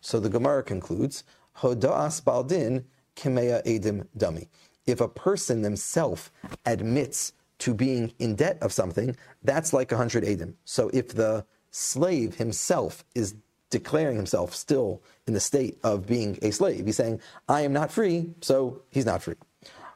So 0.00 0.20
the 0.20 0.28
Gemara 0.28 0.62
concludes, 0.62 1.24
Hoda'as 1.58 2.22
baldin 2.22 2.84
kemeya 3.16 3.64
edim 3.64 4.06
dami. 4.16 4.48
If 4.86 5.00
a 5.00 5.08
person 5.08 5.62
themselves 5.62 6.30
admits 6.64 7.32
to 7.58 7.74
being 7.74 8.12
in 8.18 8.36
debt 8.36 8.58
of 8.60 8.72
something, 8.72 9.16
that's 9.42 9.72
like 9.72 9.92
a 9.92 9.96
hundred 9.96 10.24
edim. 10.24 10.54
So 10.64 10.90
if 10.92 11.08
the 11.08 11.44
slave 11.70 12.36
himself 12.36 13.04
is 13.14 13.34
declaring 13.70 14.16
himself 14.16 14.54
still 14.54 15.02
in 15.26 15.34
the 15.34 15.40
state 15.40 15.78
of 15.82 16.06
being 16.06 16.38
a 16.42 16.50
slave, 16.50 16.86
he's 16.86 16.96
saying, 16.96 17.20
I 17.48 17.62
am 17.62 17.72
not 17.72 17.92
free, 17.92 18.30
so 18.40 18.82
he's 18.90 19.06
not 19.06 19.22
free. 19.22 19.34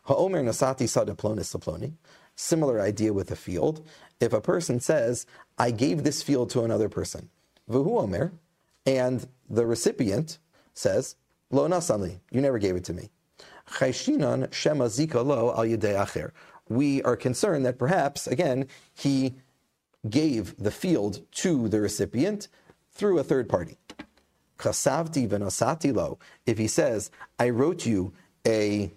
Ha'omer 0.04 0.42
nasati 0.42 0.84
sadaplonis 0.84 1.56
saploni. 1.56 1.92
Similar 2.34 2.80
idea 2.80 3.12
with 3.12 3.30
a 3.30 3.36
field. 3.36 3.86
If 4.20 4.32
a 4.32 4.40
person 4.40 4.80
says, 4.80 5.26
I 5.58 5.70
gave 5.70 6.02
this 6.02 6.22
field 6.22 6.50
to 6.50 6.62
another 6.62 6.88
person, 6.88 7.28
Vuhu 7.70 8.02
Omer, 8.02 8.32
and 8.86 9.26
the 9.48 9.66
recipient 9.66 10.38
says, 10.74 11.16
Lo 11.50 11.68
nasanli, 11.68 12.18
you 12.30 12.40
never 12.40 12.58
gave 12.58 12.74
it 12.76 12.84
to 12.84 12.94
me. 12.94 13.10
Chayshinan 13.70 14.52
shema 14.52 14.86
zika 14.86 15.24
lo 15.24 15.50
al 15.50 15.64
acher. 15.64 16.32
We 16.68 17.02
are 17.02 17.16
concerned 17.16 17.66
that 17.66 17.78
perhaps, 17.78 18.26
again, 18.26 18.66
he 18.94 19.34
gave 20.08 20.56
the 20.56 20.70
field 20.70 21.20
to 21.32 21.68
the 21.68 21.80
recipient 21.80 22.48
through 22.92 23.18
a 23.18 23.24
third 23.24 23.48
party. 23.48 23.78
Chasavti 24.58 25.94
lo. 25.94 26.18
If 26.46 26.58
he 26.58 26.68
says, 26.68 27.10
I 27.38 27.50
wrote 27.50 27.84
you 27.86 28.12
a, 28.46 28.92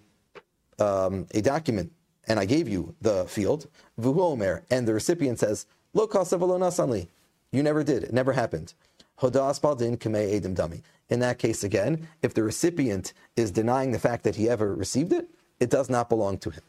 um, 0.78 1.26
a 1.34 1.40
document 1.40 1.92
and 2.28 2.38
I 2.38 2.44
gave 2.44 2.68
you 2.68 2.94
the 3.00 3.24
field, 3.26 3.68
and 3.98 4.88
the 4.88 4.94
recipient 4.94 5.38
says, 5.38 5.66
lo 5.94 6.06
nasanli, 6.06 7.08
you 7.52 7.62
never 7.62 7.84
did, 7.84 8.04
it 8.04 8.12
never 8.12 8.32
happened. 8.32 8.74
Kamei 9.20 10.40
edim 10.40 10.54
dami. 10.54 10.82
In 11.08 11.20
that 11.20 11.38
case, 11.38 11.62
again, 11.64 12.08
if 12.22 12.34
the 12.34 12.42
recipient 12.42 13.12
is 13.36 13.50
denying 13.50 13.92
the 13.92 13.98
fact 13.98 14.24
that 14.24 14.36
he 14.36 14.48
ever 14.48 14.74
received 14.74 15.12
it, 15.12 15.30
it 15.60 15.70
does 15.70 15.88
not 15.88 16.08
belong 16.08 16.38
to 16.38 16.50
him. 16.50 16.62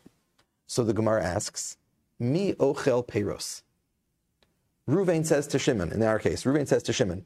So 0.68 0.84
the 0.84 0.94
Gemara 0.94 1.24
asks, 1.24 1.78
Mi 2.20 2.54
ochel 2.54 3.08
peros. 3.08 3.64
Ruvain 4.88 5.26
says 5.26 5.48
to 5.48 5.60
Shimon, 5.60 5.92
in 5.92 6.04
our 6.04 6.20
case, 6.20 6.44
Ruvain 6.44 6.68
says 6.68 6.84
to 6.84 6.94
Shimon, 6.94 7.26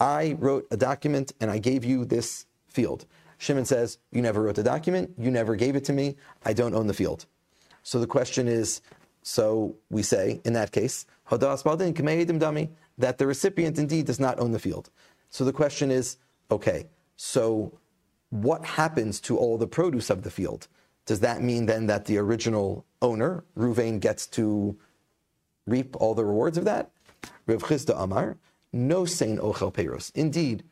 I 0.00 0.36
wrote 0.38 0.66
a 0.70 0.76
document 0.76 1.32
and 1.40 1.50
I 1.50 1.58
gave 1.58 1.84
you 1.84 2.04
this 2.04 2.46
field. 2.68 3.06
Shimon 3.38 3.64
says, 3.64 3.98
You 4.10 4.22
never 4.22 4.42
wrote 4.42 4.56
the 4.56 4.62
document, 4.62 5.12
you 5.18 5.30
never 5.30 5.56
gave 5.56 5.76
it 5.76 5.84
to 5.84 5.92
me, 5.92 6.16
I 6.44 6.52
don't 6.52 6.74
own 6.74 6.86
the 6.86 6.94
field. 6.94 7.26
So 7.82 7.98
the 7.98 8.06
question 8.06 8.48
is, 8.48 8.80
so 9.22 9.76
we 9.90 10.02
say 10.02 10.40
in 10.44 10.52
that 10.54 10.72
case, 10.72 11.06
Hadas 11.30 11.62
Baldin 11.62 11.94
Dami, 11.94 12.70
that 12.98 13.18
the 13.18 13.26
recipient 13.26 13.78
indeed 13.78 14.06
does 14.06 14.20
not 14.20 14.38
own 14.38 14.52
the 14.52 14.58
field. 14.58 14.90
So 15.28 15.44
the 15.44 15.52
question 15.52 15.90
is, 15.90 16.18
okay, 16.50 16.86
so 17.16 17.78
what 18.30 18.64
happens 18.64 19.20
to 19.22 19.36
all 19.36 19.58
the 19.58 19.66
produce 19.66 20.10
of 20.10 20.22
the 20.22 20.30
field? 20.30 20.68
Does 21.06 21.20
that 21.20 21.42
mean 21.42 21.66
then 21.66 21.86
that 21.86 22.04
the 22.06 22.18
original 22.18 22.84
owner, 23.00 23.44
Ruvain, 23.56 24.00
gets 24.00 24.26
to 24.28 24.76
reap 25.66 25.96
all 25.96 26.14
the 26.14 26.24
rewards 26.24 26.56
of 26.56 26.64
that? 26.64 26.90
Rav 27.46 27.62
Chisda 27.62 27.94
Amar, 28.00 28.36
no 28.72 29.04
sein 29.04 29.38
ochel 29.38 29.72
peros. 29.72 30.12
Indeed, 30.14 30.64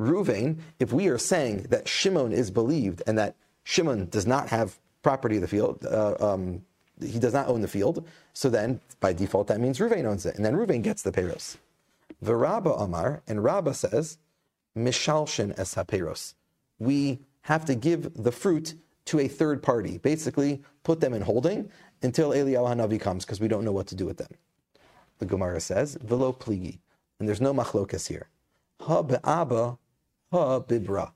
Ruvain, 0.00 0.58
if 0.78 0.92
we 0.92 1.08
are 1.08 1.18
saying 1.18 1.66
that 1.70 1.88
Shimon 1.88 2.32
is 2.32 2.50
believed 2.50 3.02
and 3.06 3.16
that 3.16 3.36
Shimon 3.64 4.08
does 4.08 4.26
not 4.26 4.48
have 4.48 4.78
property 5.02 5.36
of 5.36 5.42
the 5.42 5.48
field, 5.48 5.84
uh, 5.86 6.16
um, 6.20 6.62
he 7.00 7.18
does 7.18 7.32
not 7.32 7.48
own 7.48 7.60
the 7.60 7.68
field, 7.68 8.06
so 8.32 8.48
then 8.50 8.80
by 9.00 9.12
default 9.12 9.46
that 9.48 9.60
means 9.60 9.78
Ruvain 9.78 10.04
owns 10.04 10.26
it, 10.26 10.36
and 10.36 10.44
then 10.44 10.54
Ruvain 10.54 10.82
gets 10.82 11.02
the 11.02 11.12
peros. 11.12 11.56
Rabba 12.20 12.70
Amar, 12.70 13.22
and 13.26 13.44
Rabba 13.44 13.74
says, 13.74 14.18
Mishalshin 14.76 15.58
es 15.58 15.74
haperos. 15.74 16.34
We 16.78 17.20
have 17.42 17.64
to 17.66 17.74
give 17.74 18.22
the 18.22 18.32
fruit 18.32 18.74
to 19.06 19.20
a 19.20 19.28
third 19.28 19.62
party, 19.62 19.98
basically 19.98 20.62
put 20.82 21.00
them 21.00 21.14
in 21.14 21.22
holding 21.22 21.70
until 22.02 22.30
Eliyahu 22.30 22.76
Hanavi 22.76 23.00
comes, 23.00 23.24
because 23.24 23.40
we 23.40 23.48
don't 23.48 23.64
know 23.64 23.72
what 23.72 23.86
to 23.88 23.94
do 23.94 24.06
with 24.06 24.18
them. 24.18 24.30
The 25.18 25.26
Gemara 25.26 25.60
says, 25.60 25.96
Velo 26.02 26.32
pligi, 26.32 26.78
and 27.18 27.28
there's 27.28 27.40
no 27.40 27.54
machlokas 27.54 28.08
here. 28.08 28.28
Ha 28.82 29.02
be'aba, 29.02 29.78
ha 30.30 30.60
bibra. 30.60 31.12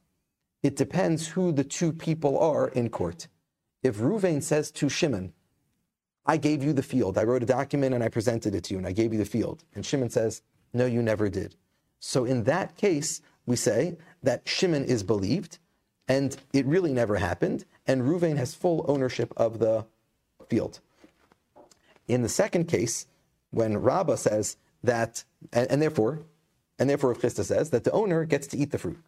It 0.62 0.76
depends 0.76 1.28
who 1.28 1.52
the 1.52 1.64
two 1.64 1.92
people 1.92 2.38
are 2.38 2.68
in 2.68 2.88
court. 2.90 3.28
If 3.82 3.98
Ruvain 3.98 4.42
says 4.42 4.70
to 4.72 4.88
Shimon, 4.88 5.32
I 6.26 6.36
gave 6.36 6.62
you 6.62 6.72
the 6.72 6.82
field, 6.82 7.18
I 7.18 7.24
wrote 7.24 7.42
a 7.42 7.46
document 7.46 7.94
and 7.94 8.04
I 8.04 8.08
presented 8.08 8.54
it 8.54 8.64
to 8.64 8.74
you, 8.74 8.78
and 8.78 8.86
I 8.86 8.92
gave 8.92 9.12
you 9.12 9.18
the 9.18 9.24
field, 9.24 9.64
and 9.74 9.84
Shimon 9.84 10.10
says, 10.10 10.42
No, 10.72 10.86
you 10.86 11.02
never 11.02 11.28
did. 11.28 11.56
So 11.98 12.24
in 12.24 12.44
that 12.44 12.76
case, 12.76 13.20
we 13.46 13.56
say 13.56 13.96
that 14.22 14.46
Shimon 14.46 14.84
is 14.84 15.02
believed, 15.02 15.58
and 16.08 16.36
it 16.52 16.66
really 16.66 16.92
never 16.92 17.16
happened, 17.16 17.64
and 17.90 18.02
Ruvain 18.02 18.36
has 18.36 18.54
full 18.54 18.84
ownership 18.86 19.32
of 19.36 19.58
the 19.58 19.84
field. 20.48 20.78
In 22.06 22.22
the 22.22 22.28
second 22.28 22.68
case, 22.68 23.08
when 23.50 23.78
Rabbah 23.78 24.14
says 24.14 24.56
that, 24.84 25.24
and, 25.52 25.68
and 25.68 25.82
therefore, 25.82 26.20
and 26.78 26.88
therefore 26.88 27.16
Chisda 27.16 27.44
says 27.44 27.70
that 27.70 27.82
the 27.82 27.90
owner 27.90 28.24
gets 28.24 28.46
to 28.48 28.56
eat 28.56 28.70
the 28.70 28.78
fruit. 28.78 29.00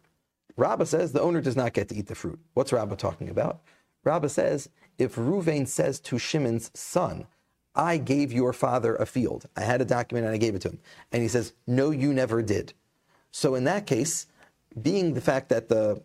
Rabbah 0.57 0.83
says 0.83 1.13
the 1.13 1.21
owner 1.21 1.39
does 1.39 1.55
not 1.55 1.71
get 1.71 1.87
to 1.89 1.95
eat 1.95 2.07
the 2.07 2.13
fruit. 2.13 2.39
What's 2.55 2.73
Rabbah 2.73 2.95
talking 2.95 3.29
about? 3.29 3.61
Rabbah 4.03 4.27
says 4.27 4.67
if 4.97 5.15
Ruvain 5.15 5.65
says 5.65 6.01
to 6.01 6.19
Shimon's 6.19 6.69
son, 6.73 7.25
I 7.73 7.95
gave 7.95 8.33
your 8.33 8.51
father 8.51 8.97
a 8.97 9.05
field. 9.05 9.45
I 9.55 9.61
had 9.61 9.79
a 9.79 9.85
document 9.85 10.25
and 10.25 10.35
I 10.35 10.37
gave 10.37 10.55
it 10.55 10.61
to 10.63 10.69
him. 10.71 10.79
And 11.13 11.21
he 11.21 11.29
says, 11.29 11.53
No, 11.65 11.91
you 11.91 12.13
never 12.13 12.41
did. 12.41 12.73
So 13.31 13.55
in 13.55 13.63
that 13.63 13.87
case, 13.87 14.27
being 14.79 15.13
the 15.13 15.21
fact 15.21 15.47
that 15.49 15.69
the 15.69 16.03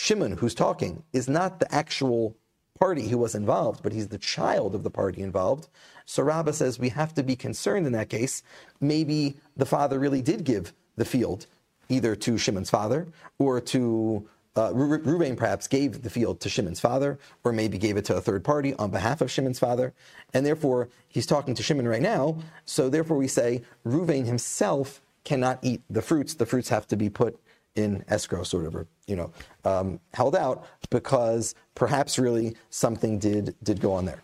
Shimon 0.00 0.38
who's 0.38 0.54
talking 0.54 1.02
is 1.12 1.28
not 1.28 1.60
the 1.60 1.72
actual 1.72 2.34
party 2.78 3.08
who 3.08 3.18
was 3.18 3.34
involved, 3.34 3.82
but 3.82 3.92
he's 3.92 4.08
the 4.08 4.16
child 4.16 4.74
of 4.74 4.82
the 4.82 4.90
party 4.90 5.20
involved. 5.20 5.68
So 6.06 6.22
Rabbah 6.22 6.52
says 6.52 6.78
we 6.78 6.88
have 6.88 7.12
to 7.14 7.22
be 7.22 7.36
concerned 7.36 7.86
in 7.86 7.92
that 7.92 8.08
case. 8.08 8.42
Maybe 8.80 9.36
the 9.58 9.66
father 9.66 9.98
really 9.98 10.22
did 10.22 10.44
give 10.44 10.72
the 10.96 11.04
field 11.04 11.46
either 11.90 12.16
to 12.16 12.38
Shimon's 12.38 12.70
father 12.70 13.08
or 13.38 13.60
to 13.60 14.26
uh, 14.56 14.70
Ruvain 14.70 15.36
perhaps 15.36 15.68
gave 15.68 16.02
the 16.02 16.10
field 16.10 16.40
to 16.40 16.48
Shimon's 16.48 16.80
father, 16.80 17.18
or 17.44 17.52
maybe 17.52 17.76
gave 17.76 17.96
it 17.98 18.06
to 18.06 18.16
a 18.16 18.20
third 18.22 18.42
party 18.42 18.74
on 18.74 18.90
behalf 18.90 19.20
of 19.20 19.30
Shimon's 19.30 19.58
father, 19.58 19.92
and 20.32 20.44
therefore 20.44 20.88
he's 21.08 21.26
talking 21.26 21.54
to 21.54 21.62
Shimon 21.62 21.86
right 21.86 22.02
now. 22.02 22.38
So 22.64 22.88
therefore 22.88 23.18
we 23.18 23.28
say 23.28 23.62
Ruvain 23.86 24.24
himself 24.24 25.02
cannot 25.24 25.58
eat 25.62 25.82
the 25.90 26.02
fruits. 26.02 26.34
The 26.34 26.46
fruits 26.46 26.70
have 26.70 26.86
to 26.88 26.96
be 26.96 27.10
put 27.10 27.38
in 27.74 28.04
escrow, 28.08 28.42
sort 28.42 28.66
of, 28.66 28.74
or 28.74 28.86
you 29.06 29.16
know, 29.16 29.32
um, 29.64 30.00
held 30.12 30.34
out 30.34 30.66
because 30.90 31.54
perhaps 31.74 32.18
really 32.18 32.56
something 32.70 33.18
did 33.18 33.54
did 33.62 33.80
go 33.80 33.92
on 33.92 34.04
there. 34.04 34.22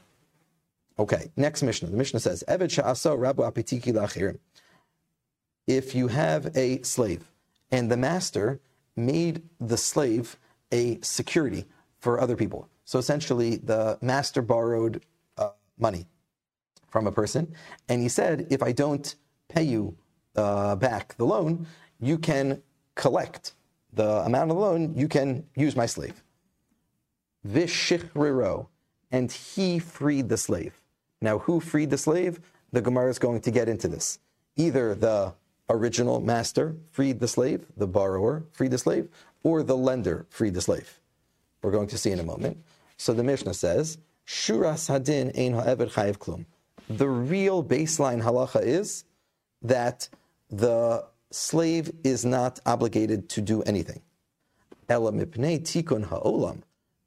Okay, 0.98 1.30
next 1.36 1.62
Mishnah. 1.62 1.90
The 1.90 1.96
Mishnah 1.96 2.20
says, 2.20 2.42
"Eved 2.48 2.70
rabu 2.70 3.50
apitiki 3.50 3.92
lachirim." 3.92 4.38
If 5.66 5.94
you 5.94 6.08
have 6.08 6.56
a 6.56 6.82
slave 6.82 7.28
and 7.70 7.90
the 7.90 7.96
master 7.96 8.60
made 8.94 9.42
the 9.60 9.76
slave 9.76 10.36
a 10.72 11.00
security 11.02 11.66
for 11.98 12.20
other 12.20 12.36
people, 12.36 12.68
so 12.84 12.98
essentially 12.98 13.56
the 13.56 13.98
master 14.00 14.42
borrowed 14.42 15.04
uh, 15.36 15.50
money 15.78 16.06
from 16.88 17.06
a 17.06 17.12
person, 17.12 17.52
and 17.88 18.00
he 18.00 18.08
said, 18.08 18.46
"If 18.50 18.62
I 18.62 18.72
don't 18.72 19.14
pay 19.48 19.62
you 19.62 19.96
uh, 20.34 20.76
back 20.76 21.16
the 21.16 21.26
loan, 21.26 21.66
you 22.00 22.18
can 22.18 22.62
collect 22.96 23.54
the 23.92 24.24
amount 24.24 24.50
of 24.50 24.56
the 24.56 24.62
loan, 24.62 24.94
you 24.96 25.08
can 25.08 25.44
use 25.54 25.76
my 25.76 25.86
slave. 25.86 26.22
Vishichiro, 27.46 28.66
and 29.12 29.30
he 29.30 29.78
freed 29.78 30.28
the 30.28 30.36
slave. 30.36 30.80
Now, 31.20 31.38
who 31.38 31.60
freed 31.60 31.90
the 31.90 31.98
slave? 31.98 32.40
The 32.72 32.82
Gemara 32.82 33.08
is 33.08 33.18
going 33.18 33.40
to 33.42 33.50
get 33.50 33.68
into 33.68 33.88
this. 33.88 34.18
Either 34.56 34.94
the 34.94 35.34
original 35.70 36.20
master 36.20 36.76
freed 36.90 37.20
the 37.20 37.28
slave, 37.28 37.64
the 37.76 37.86
borrower 37.86 38.44
freed 38.52 38.72
the 38.72 38.78
slave, 38.78 39.08
or 39.42 39.62
the 39.62 39.76
lender 39.76 40.26
freed 40.28 40.54
the 40.54 40.60
slave. 40.60 41.00
We're 41.62 41.70
going 41.70 41.88
to 41.88 41.98
see 41.98 42.10
in 42.10 42.20
a 42.20 42.24
moment. 42.24 42.58
So 42.96 43.12
the 43.12 43.22
Mishnah 43.22 43.54
says, 43.54 43.98
Shuras 44.26 44.88
hadin 44.88 45.32
ein 45.38 45.54
ha'eved 45.54 45.92
chayiv 45.92 46.18
klum. 46.18 46.44
The 46.88 47.08
real 47.08 47.64
baseline 47.64 48.22
halacha 48.22 48.62
is 48.62 49.04
that 49.62 50.08
the 50.50 51.04
slave 51.30 51.90
is 52.04 52.24
not 52.24 52.60
obligated 52.66 53.28
to 53.30 53.40
do 53.40 53.62
anything. 53.62 54.02
Ela 54.88 55.12
mipnei 55.12 55.60
tikun 55.60 56.06
ha'olam. 56.06 56.62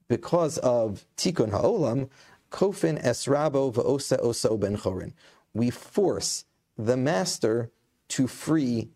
Because 0.08 0.58
of 0.60 1.05
tikun 1.17 1.51
ha'olam, 1.51 2.10
kofin 2.51 3.01
esrabo 3.03 3.73
va'osa 3.73 4.21
oso 4.23 4.60
ben 4.60 4.77
chorin. 4.77 5.13
We 5.53 5.69
force 5.69 6.45
the 6.77 6.97
master 6.97 7.71
to 8.10 8.27
free 8.27 8.89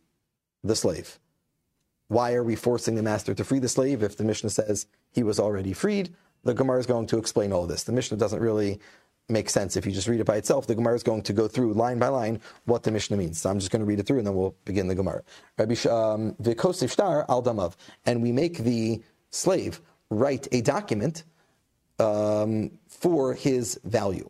the 0.64 0.76
slave. 0.76 1.20
Why 2.08 2.34
are 2.34 2.44
we 2.44 2.56
forcing 2.56 2.96
the 2.96 3.04
master 3.04 3.34
to 3.34 3.44
free 3.44 3.60
the 3.60 3.70
slave 3.70 4.04
if 4.04 4.18
the 4.18 4.24
Mishnah 4.24 4.52
says 4.52 4.88
he 5.12 5.24
was 5.24 5.40
already 5.40 5.74
freed? 5.74 6.14
The 6.44 6.54
Gemara 6.54 6.80
is 6.80 6.86
going 6.86 7.08
to 7.08 7.18
explain 7.18 7.54
all 7.54 7.66
this. 7.66 7.84
The 7.84 7.94
Mishnah 7.94 8.18
doesn't 8.18 8.42
really 8.42 8.80
makes 9.30 9.54
sense. 9.54 9.78
If 9.78 9.86
you 9.86 9.92
just 9.92 10.08
read 10.08 10.20
it 10.20 10.26
by 10.26 10.38
itself, 10.38 10.68
the 10.68 10.76
Gemara 10.76 10.96
is 10.96 11.04
going 11.04 11.22
to 11.24 11.34
go 11.34 11.48
through 11.48 11.74
line 11.74 12.00
by 12.00 12.08
line 12.08 12.42
what 12.66 12.84
the 12.84 12.92
Mishnah 12.92 13.18
means. 13.18 13.42
So 13.42 13.50
I'm 13.50 13.60
just 13.60 13.72
going 13.72 13.80
to 13.80 13.86
read 13.86 14.00
it 14.00 14.06
through 14.06 14.18
and 14.20 14.28
then 14.28 14.36
we'll 14.36 14.56
begin 14.66 14.88
the 14.88 14.96
Gemara. 14.96 15.24
Um, 15.60 15.66
V'kosif 16.42 16.92
shtar 16.92 17.26
al 17.30 17.42
damav. 17.42 17.76
And 18.06 18.22
we 18.22 18.32
make 18.32 18.60
the 18.60 19.02
slave 19.30 19.82
write 20.10 20.48
a 20.52 20.62
document 20.62 21.24
um, 22.00 22.72
for 22.88 23.34
his 23.34 23.80
value. 23.84 24.30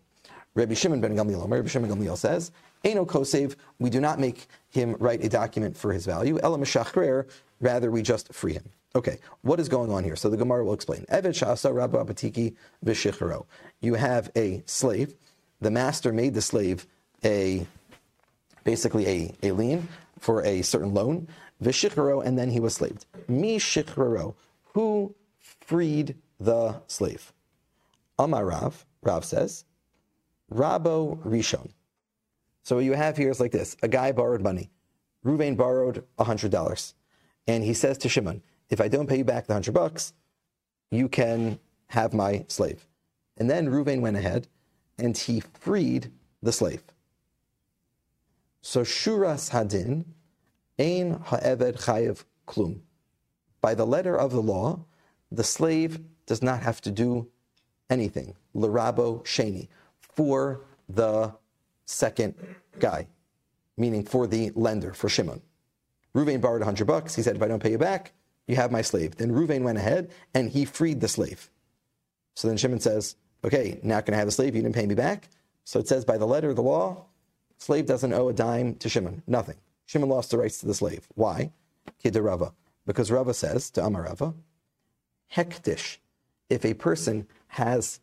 Rabbi 0.56 0.76
Shimon 0.76 1.02
ben 1.02 1.16
Gamliel, 1.16 1.50
Rabbi 1.50 1.68
Shimon 1.68 1.90
Gamliel 1.90 2.18
says, 2.18 2.52
Eno 2.84 3.06
kosev, 3.06 3.56
we 3.80 3.90
do 3.90 4.00
not 4.00 4.20
make 4.20 4.48
him 4.70 4.96
write 5.00 5.24
a 5.24 5.30
document 5.30 5.76
for 5.76 5.92
his 5.94 6.06
value. 6.06 6.38
Ela 6.44 7.26
rather 7.62 7.92
we 7.92 8.02
just 8.02 8.34
free 8.34 8.54
him. 8.54 8.70
Okay, 8.96 9.18
what 9.42 9.60
is 9.60 9.70
going 9.70 9.92
on 9.92 10.04
here? 10.04 10.16
So 10.16 10.30
the 10.30 10.38
Gemara 10.38 10.64
will 10.64 10.74
explain. 10.74 11.06
Shasa 11.10 11.74
rabba 11.74 11.98
abatiki 11.98 12.56
v'shicharo. 12.86 13.46
You 13.82 13.96
have 13.96 14.30
a 14.36 14.62
slave. 14.66 15.16
The 15.62 15.72
master 15.72 16.14
made 16.14 16.36
the 16.36 16.42
slave 16.42 16.86
a 17.24 17.66
basically 18.64 19.08
a, 19.08 19.34
a 19.42 19.52
lien 19.52 19.88
for 20.20 20.44
a 20.46 20.62
certain 20.62 20.94
loan. 20.94 21.28
V'shicharo, 21.64 22.24
and 22.24 22.38
then 22.38 22.52
he 22.52 22.60
was 22.60 22.76
slaved. 22.76 23.06
Mi 23.28 23.58
shichraro. 23.58 24.36
Who 24.74 25.16
freed 25.40 26.16
the 26.40 26.82
slave? 26.88 27.34
Amar 28.20 28.46
Rav, 28.46 28.86
Rav 29.02 29.26
says, 29.26 29.66
Rabo 30.52 31.18
Rishon. 31.24 31.72
So 32.64 32.76
what 32.76 32.86
you 32.86 32.94
have 32.94 33.18
here 33.18 33.30
is 33.30 33.40
like 33.40 33.52
this. 33.52 33.76
A 33.82 33.88
guy 33.88 34.12
borrowed 34.12 34.42
money. 34.42 34.70
Ruvain 35.26 35.58
borrowed 35.58 36.04
$100. 36.20 36.94
And 37.48 37.64
he 37.64 37.74
says 37.74 37.98
to 38.00 38.10
Shimon, 38.10 38.42
if 38.74 38.82
I 38.82 38.88
don't 38.88 39.08
pay 39.08 39.18
you 39.20 39.24
back 39.24 39.46
the 39.46 39.54
hundred 39.54 39.76
bucks, 39.76 40.14
you 40.90 41.08
can 41.08 41.60
have 41.88 42.12
my 42.12 42.44
slave. 42.48 42.88
And 43.38 43.48
then 43.48 43.68
Ruvain 43.68 44.02
went 44.02 44.18
ahead 44.18 44.48
and 44.98 45.16
he 45.16 45.42
freed 45.42 46.12
the 46.42 46.52
slave. 46.52 46.82
So 48.62 48.82
Shuras 48.82 49.52
Hadin, 49.52 50.06
Ein 50.80 51.22
Ha'eved 51.26 51.78
Chayev 51.78 52.24
Klum. 52.48 52.80
By 53.62 53.76
the 53.76 53.86
letter 53.86 54.18
of 54.18 54.32
the 54.32 54.42
law, 54.42 54.86
the 55.32 55.44
slave 55.44 56.00
does 56.26 56.42
not 56.42 56.64
have 56.64 56.82
to 56.82 56.92
do 56.92 57.28
anything. 57.92 58.36
Larabo 58.56 59.24
Sheni, 59.24 59.68
for 60.00 60.62
the 60.90 61.32
second 61.86 62.34
guy, 62.80 63.08
meaning 63.78 64.04
for 64.04 64.26
the 64.26 64.52
lender, 64.56 64.94
for 64.94 65.10
Shimon. 65.10 65.42
Ruvain 66.16 66.42
borrowed 66.42 66.62
100 66.62 66.86
bucks. 66.86 67.14
He 67.14 67.22
said, 67.22 67.36
if 67.36 67.42
I 67.42 67.48
don't 67.48 67.62
pay 67.62 67.72
you 67.72 67.78
back, 67.78 68.14
you 68.48 68.56
have 68.56 68.72
my 68.72 68.82
slave. 68.82 69.16
Then 69.16 69.32
Ruvain 69.32 69.64
went 69.64 69.78
ahead 69.78 70.12
and 70.34 70.50
he 70.50 70.66
freed 70.66 71.02
the 71.02 71.08
slave. 71.08 71.50
So 72.36 72.48
then 72.48 72.58
Shimon 72.58 72.80
says, 72.80 73.16
okay, 73.44 73.80
not 73.84 74.06
going 74.06 74.14
to 74.14 74.18
have 74.18 74.28
the 74.28 74.32
slave. 74.32 74.56
You 74.56 74.62
didn't 74.62 74.76
pay 74.76 74.88
me 74.88 74.96
back. 74.96 75.30
So 75.64 75.80
it 75.80 75.88
says 75.88 76.06
by 76.06 76.18
the 76.18 76.28
letter 76.28 76.50
of 76.50 76.56
the 76.56 76.64
law, 76.64 77.06
slave 77.58 77.86
doesn't 77.86 78.14
owe 78.14 78.30
a 78.30 78.34
dime 78.34 78.76
to 78.76 78.90
Shimon. 78.90 79.24
Nothing. 79.28 79.56
Shimon 79.86 80.10
lost 80.10 80.32
the 80.32 80.38
rights 80.38 80.60
to 80.60 80.66
the 80.66 80.74
slave. 80.74 81.08
Why? 81.16 81.52
Rava. 82.04 82.54
Because 82.86 83.12
Rava 83.12 83.34
says 83.34 83.70
to 83.72 83.82
Amarava, 83.82 84.34
hektish. 85.34 85.98
If 86.50 86.66
a 86.66 86.74
person 86.74 87.28
has 87.48 88.00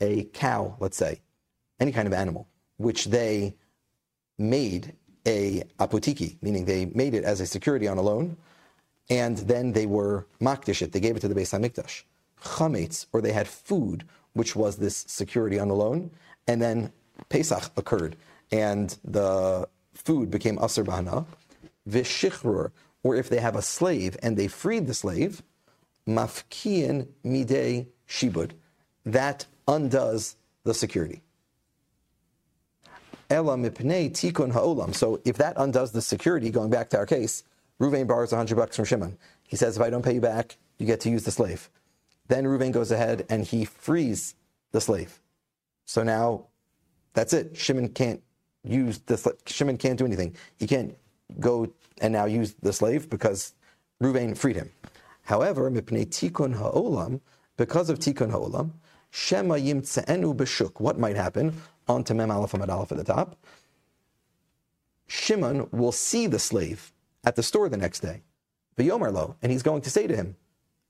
a 0.00 0.24
cow, 0.24 0.76
let's 0.80 0.96
say, 0.96 1.20
any 1.78 1.92
kind 1.92 2.06
of 2.06 2.14
animal, 2.14 2.48
which 2.78 3.06
they 3.06 3.54
made 4.38 4.94
a 5.26 5.62
apotiki, 5.78 6.36
meaning 6.42 6.64
they 6.64 6.86
made 6.86 7.14
it 7.14 7.24
as 7.24 7.40
a 7.40 7.46
security 7.46 7.86
on 7.86 7.98
a 7.98 8.02
loan, 8.02 8.36
and 9.10 9.38
then 9.38 9.72
they 9.72 9.86
were 9.86 10.26
makdish 10.40 10.82
it, 10.82 10.92
they 10.92 11.00
gave 11.00 11.16
it 11.16 11.20
to 11.20 11.28
the 11.28 11.34
Beis 11.34 11.52
Hamikdash. 11.52 12.04
Chametz, 12.42 13.06
or 13.12 13.20
they 13.20 13.32
had 13.32 13.46
food, 13.48 14.04
which 14.32 14.56
was 14.56 14.76
this 14.76 15.04
security 15.08 15.58
on 15.58 15.68
the 15.68 15.74
loan, 15.74 16.10
and 16.46 16.60
then 16.60 16.92
Pesach 17.28 17.70
occurred, 17.76 18.16
and 18.50 18.98
the 19.04 19.68
food 19.94 20.30
became 20.30 20.58
aser 20.62 20.84
bahana. 20.84 21.26
Vishichrur, 21.88 22.70
or 23.02 23.16
if 23.16 23.28
they 23.28 23.40
have 23.40 23.56
a 23.56 23.62
slave 23.62 24.16
and 24.22 24.36
they 24.36 24.48
freed 24.48 24.86
the 24.86 24.94
slave, 24.94 25.42
mafkiin 26.06 27.08
midei 27.24 27.86
shibud, 28.08 28.52
that 29.04 29.46
undoes 29.66 30.36
the 30.64 30.74
security. 30.74 31.22
Ela 33.30 33.56
mipnei 33.56 34.10
tikun 34.10 34.52
ha'olam. 34.52 34.94
So 34.94 35.20
if 35.24 35.36
that 35.38 35.54
undoes 35.56 35.92
the 35.92 36.02
security, 36.02 36.50
going 36.50 36.70
back 36.70 36.90
to 36.90 36.98
our 36.98 37.06
case, 37.06 37.44
Ruvain 37.80 38.06
borrows 38.06 38.32
100 38.32 38.56
bucks 38.56 38.76
from 38.76 38.84
Shimon. 38.84 39.18
He 39.46 39.56
says, 39.56 39.76
if 39.76 39.82
I 39.82 39.90
don't 39.90 40.04
pay 40.04 40.14
you 40.14 40.20
back, 40.20 40.56
you 40.78 40.86
get 40.86 41.00
to 41.00 41.10
use 41.10 41.24
the 41.24 41.30
slave. 41.30 41.70
Then 42.28 42.44
Ruvain 42.44 42.72
goes 42.72 42.90
ahead 42.90 43.26
and 43.28 43.44
he 43.44 43.64
frees 43.64 44.34
the 44.70 44.80
slave. 44.80 45.20
So 45.84 46.02
now 46.02 46.46
that's 47.14 47.32
it. 47.32 47.56
Shimon 47.56 47.88
can't 47.88 48.22
use 48.64 48.98
the 49.00 49.36
Shimon 49.46 49.76
can't 49.76 49.98
do 49.98 50.06
anything. 50.06 50.36
He 50.58 50.66
can't 50.66 50.96
go 51.40 51.72
and 52.00 52.12
now 52.12 52.24
use 52.26 52.54
the 52.62 52.72
slave 52.72 53.10
because 53.10 53.54
Ruvain 54.02 54.36
freed 54.36 54.56
him. 54.56 54.70
However, 55.22 55.70
mipnei 55.70 56.06
tikun 56.06 56.56
ha'olam, 56.56 57.20
because 57.56 57.90
of 57.90 57.98
tikun 57.98 58.30
ha'olam, 58.30 58.72
shema 59.10 59.54
yimtze'enu 59.54 60.34
b'shuk. 60.36 60.80
What 60.80 60.98
might 60.98 61.16
happen? 61.16 61.60
On 61.88 62.02
to 62.04 62.14
mem 62.14 62.30
aleph 62.30 62.54
aleph 62.54 62.92
at 62.92 62.98
the 62.98 63.04
top. 63.04 63.36
Shimon 65.06 65.68
will 65.70 65.92
see 65.92 66.26
the 66.26 66.38
slave 66.38 66.92
at 67.24 67.36
the 67.36 67.42
store 67.42 67.68
the 67.68 67.76
next 67.76 68.00
day, 68.00 68.22
lo, 68.78 69.36
and 69.42 69.52
he's 69.52 69.62
going 69.62 69.82
to 69.82 69.90
say 69.90 70.06
to 70.06 70.16
him, 70.16 70.36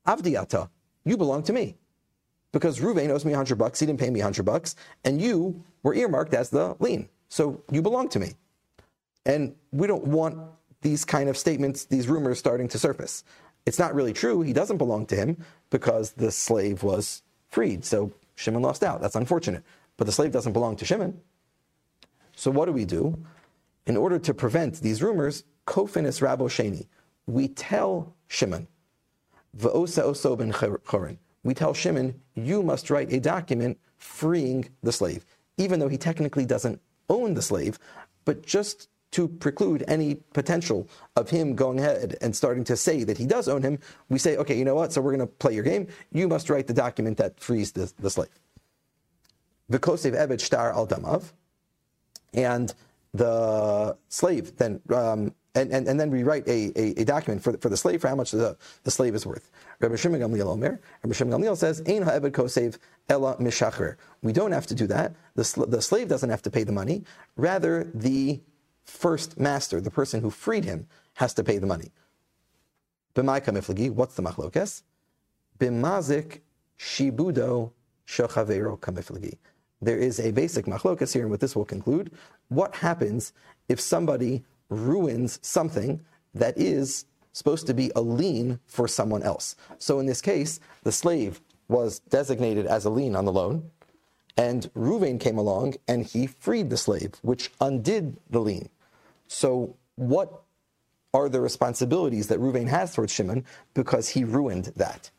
Avdiata, 0.06 0.68
you 1.04 1.16
belong 1.16 1.42
to 1.44 1.52
me. 1.52 1.76
Because 2.52 2.80
Ruvain 2.80 3.08
owes 3.08 3.24
me 3.24 3.32
100 3.32 3.56
bucks, 3.56 3.80
he 3.80 3.86
didn't 3.86 4.00
pay 4.00 4.10
me 4.10 4.20
100 4.20 4.44
bucks, 4.44 4.76
and 5.04 5.20
you 5.20 5.64
were 5.82 5.94
earmarked 5.94 6.34
as 6.34 6.50
the 6.50 6.76
lien. 6.80 7.08
So 7.28 7.62
you 7.70 7.80
belong 7.80 8.08
to 8.10 8.20
me. 8.20 8.34
And 9.24 9.54
we 9.70 9.86
don't 9.86 10.04
want 10.04 10.38
these 10.82 11.04
kind 11.04 11.28
of 11.28 11.38
statements, 11.38 11.86
these 11.86 12.08
rumors 12.08 12.38
starting 12.38 12.68
to 12.68 12.78
surface. 12.78 13.24
It's 13.64 13.78
not 13.78 13.94
really 13.94 14.12
true. 14.12 14.42
He 14.42 14.52
doesn't 14.52 14.78
belong 14.78 15.06
to 15.06 15.16
him 15.16 15.44
because 15.70 16.12
the 16.12 16.30
slave 16.30 16.82
was 16.82 17.22
freed. 17.48 17.84
So 17.84 18.12
Shimon 18.34 18.62
lost 18.62 18.82
out. 18.82 19.00
That's 19.00 19.16
unfortunate. 19.16 19.62
But 19.96 20.06
the 20.06 20.12
slave 20.12 20.32
doesn't 20.32 20.52
belong 20.52 20.76
to 20.76 20.84
Shimon. 20.84 21.20
So 22.34 22.50
what 22.50 22.66
do 22.66 22.72
we 22.72 22.84
do? 22.84 23.24
In 23.86 23.96
order 23.96 24.18
to 24.18 24.34
prevent 24.34 24.80
these 24.80 25.02
rumors, 25.02 25.44
Kofinis 25.66 26.20
Rabo 26.20 26.48
Sheni, 26.48 26.86
we 27.26 27.48
tell 27.48 28.14
Shimon, 28.28 28.66
V'osa 29.56 30.04
oso 30.04 30.36
ben 30.36 30.52
chorin, 30.52 31.18
we 31.44 31.54
tell 31.54 31.74
Shimon, 31.74 32.20
you 32.34 32.62
must 32.62 32.90
write 32.90 33.12
a 33.12 33.20
document 33.20 33.78
freeing 33.98 34.68
the 34.82 34.92
slave, 34.92 35.24
even 35.56 35.78
though 35.78 35.88
he 35.88 35.98
technically 35.98 36.46
doesn't 36.46 36.80
own 37.08 37.34
the 37.34 37.42
slave, 37.42 37.78
but 38.24 38.44
just 38.44 38.88
to 39.12 39.28
preclude 39.28 39.84
any 39.86 40.14
potential 40.32 40.88
of 41.16 41.28
him 41.28 41.54
going 41.54 41.78
ahead 41.78 42.16
and 42.22 42.34
starting 42.34 42.64
to 42.64 42.76
say 42.76 43.04
that 43.04 43.18
he 43.18 43.26
does 43.26 43.46
own 43.46 43.62
him, 43.62 43.78
we 44.08 44.18
say, 44.18 44.36
okay, 44.38 44.56
you 44.56 44.64
know 44.64 44.74
what? 44.74 44.92
So 44.92 45.02
we're 45.02 45.14
going 45.14 45.20
to 45.20 45.26
play 45.26 45.54
your 45.54 45.64
game. 45.64 45.86
You 46.12 46.26
must 46.28 46.48
write 46.48 46.66
the 46.66 46.72
document 46.72 47.18
that 47.18 47.38
frees 47.38 47.72
the, 47.72 47.92
the 47.98 48.08
slave. 48.08 48.30
V'kosev 49.70 50.14
evet 50.14 50.40
shtar 50.40 50.72
al 50.72 50.86
damav, 50.86 51.32
and 52.32 52.74
the 53.12 53.96
slave 54.08 54.56
then, 54.56 54.80
um, 54.94 55.34
and, 55.54 55.70
and, 55.70 55.86
and 55.86 56.00
then 56.00 56.10
we 56.10 56.22
write 56.22 56.46
a, 56.48 56.72
a, 56.76 57.00
a, 57.00 57.04
document 57.04 57.42
for 57.42 57.52
the, 57.52 57.58
for 57.58 57.68
the 57.68 57.76
slave 57.76 58.00
for 58.00 58.08
how 58.08 58.14
much 58.14 58.30
the, 58.30 58.56
the 58.84 58.90
slave 58.90 59.14
is 59.14 59.26
worth. 59.26 59.50
Rabbi 59.80 59.96
Shimon 59.96 60.20
Gamliel 60.20 60.46
Omer, 60.46 60.80
Rabbi 61.04 61.14
Shimon 61.14 61.40
Gamliel 61.40 61.56
says, 61.56 61.82
Ein 61.86 62.02
ha'eved 62.02 62.32
kosev 62.32 62.78
ela 63.08 63.36
mishacher. 63.36 63.96
We 64.22 64.32
don't 64.32 64.52
have 64.52 64.66
to 64.68 64.74
do 64.74 64.86
that. 64.86 65.14
The, 65.34 65.44
sl- 65.44 65.64
the 65.64 65.82
slave 65.82 66.08
doesn't 66.08 66.30
have 66.30 66.40
to 66.42 66.50
pay 66.50 66.64
the 66.64 66.72
money. 66.72 67.04
Rather, 67.36 67.90
the 67.92 68.40
first 68.84 69.38
master, 69.38 69.80
the 69.80 69.90
person 69.90 70.22
who 70.22 70.30
freed 70.30 70.64
him, 70.64 70.86
has 71.14 71.34
to 71.34 71.44
pay 71.44 71.58
the 71.58 71.66
money. 71.66 71.92
B'mai 73.14 73.44
kamiflagi, 73.44 73.90
what's 73.90 74.14
the 74.14 74.22
machlokes? 74.22 74.82
B'mazik 75.58 76.40
shibudo 76.78 77.72
shochavero 78.06 78.78
kamiflagi. 78.80 79.36
There 79.82 79.98
is 79.98 80.18
a 80.20 80.30
basic 80.30 80.64
machlokas 80.66 81.12
here, 81.12 81.22
and 81.22 81.30
with 81.30 81.40
this 81.40 81.54
we'll 81.56 81.64
conclude. 81.64 82.12
What 82.48 82.76
happens 82.76 83.32
if 83.68 83.80
somebody 83.80 84.44
ruins 84.72 85.38
something 85.42 86.00
that 86.34 86.56
is 86.58 87.04
supposed 87.32 87.66
to 87.66 87.74
be 87.74 87.90
a 87.94 88.00
lien 88.00 88.60
for 88.66 88.88
someone 88.88 89.22
else? 89.22 89.56
So 89.78 89.98
in 90.00 90.06
this 90.06 90.20
case, 90.20 90.60
the 90.82 90.92
slave 90.92 91.40
was 91.68 92.00
designated 92.00 92.66
as 92.66 92.84
a 92.84 92.90
lien 92.90 93.16
on 93.16 93.24
the 93.24 93.32
loan, 93.32 93.70
and 94.36 94.72
Ruvain 94.74 95.20
came 95.20 95.38
along 95.38 95.74
and 95.88 96.04
he 96.04 96.26
freed 96.26 96.70
the 96.70 96.76
slave, 96.76 97.12
which 97.22 97.50
undid 97.60 98.18
the 98.30 98.40
lien. 98.40 98.68
So, 99.28 99.76
what 99.96 100.42
are 101.14 101.28
the 101.28 101.40
responsibilities 101.40 102.28
that 102.28 102.40
Ruvain 102.40 102.68
has 102.68 102.94
towards 102.94 103.12
Shimon 103.12 103.44
because 103.74 104.10
he 104.10 104.24
ruined 104.24 104.72
that? 104.76 105.10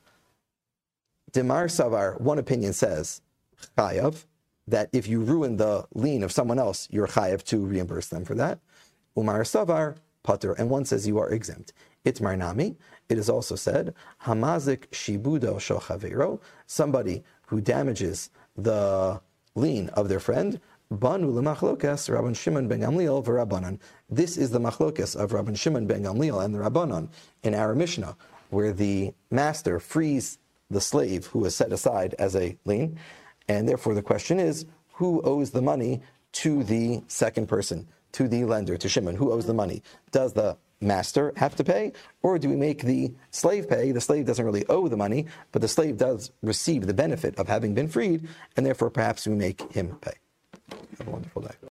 Demar 1.31 1.65
Savar, 1.65 2.19
one 2.19 2.39
opinion 2.39 2.73
says, 2.73 3.21
Chayav, 3.77 4.25
that 4.67 4.89
if 4.93 5.07
you 5.07 5.19
ruin 5.21 5.57
the 5.57 5.85
lien 5.93 6.23
of 6.23 6.31
someone 6.31 6.59
else, 6.59 6.87
you're 6.91 7.07
Chayav 7.07 7.43
to 7.45 7.65
reimburse 7.65 8.07
them 8.07 8.23
for 8.23 8.35
that. 8.35 8.59
Umar 9.17 9.41
Savar, 9.43 9.95
Pater, 10.23 10.53
and 10.53 10.69
one 10.69 10.85
says 10.85 11.07
you 11.07 11.19
are 11.19 11.29
exempt. 11.29 11.73
Itmar 12.05 12.37
Nami, 12.37 12.75
it 13.09 13.17
is 13.17 13.29
also 13.29 13.55
said, 13.55 13.93
Hamazik 14.23 14.87
Shibudo 14.91 15.55
Shochavero, 15.55 16.39
somebody 16.65 17.23
who 17.47 17.61
damages 17.61 18.29
the 18.55 19.21
lien 19.55 19.89
of 19.89 20.09
their 20.09 20.19
friend, 20.19 20.59
Banu 20.91 21.31
lemachlokas 21.31 22.09
Rabban 22.09 22.35
Shimon 22.35 22.67
ben 22.67 22.81
Gamliel 22.81 23.23
v'Rabbanan. 23.23 23.79
This 24.09 24.37
is 24.37 24.51
the 24.51 24.59
machlokas 24.59 25.15
of 25.15 25.31
Rabban 25.31 25.57
Shimon 25.57 25.87
ben 25.87 26.03
Gamliel 26.03 26.43
and 26.43 26.53
the 26.53 26.59
Rabbanan 26.59 27.09
in 27.41 27.55
our 27.55 27.73
Mishnah, 27.73 28.15
where 28.49 28.73
the 28.73 29.13
master 29.31 29.79
frees 29.79 30.37
the 30.69 30.81
slave 30.81 31.27
who 31.27 31.45
is 31.45 31.55
set 31.55 31.71
aside 31.71 32.15
as 32.19 32.35
a 32.35 32.57
lien, 32.65 32.99
and 33.47 33.67
therefore 33.67 33.93
the 33.93 34.01
question 34.01 34.39
is, 34.39 34.65
who 34.93 35.21
owes 35.21 35.51
the 35.51 35.61
money 35.61 36.01
to 36.31 36.63
the 36.63 37.01
second 37.07 37.47
person, 37.47 37.87
to 38.13 38.27
the 38.27 38.45
lender, 38.45 38.77
to 38.77 38.89
Shimon? 38.89 39.15
Who 39.15 39.31
owes 39.31 39.45
the 39.45 39.53
money? 39.53 39.83
Does 40.11 40.33
the 40.33 40.57
master 40.81 41.33
have 41.37 41.55
to 41.55 41.63
pay, 41.63 41.93
or 42.21 42.37
do 42.37 42.49
we 42.49 42.55
make 42.55 42.83
the 42.83 43.13
slave 43.31 43.69
pay? 43.69 43.91
The 43.91 44.01
slave 44.01 44.25
doesn't 44.25 44.45
really 44.45 44.65
owe 44.67 44.87
the 44.87 44.97
money, 44.97 45.27
but 45.51 45.61
the 45.61 45.67
slave 45.67 45.97
does 45.97 46.31
receive 46.41 46.87
the 46.87 46.93
benefit 46.93 47.37
of 47.37 47.47
having 47.47 47.73
been 47.73 47.87
freed, 47.87 48.27
and 48.55 48.65
therefore 48.65 48.89
perhaps 48.89 49.27
we 49.27 49.35
make 49.35 49.71
him 49.71 49.97
pay. 50.01 50.13
Have 50.97 51.07
a 51.07 51.11
wonderful 51.11 51.41
day. 51.41 51.55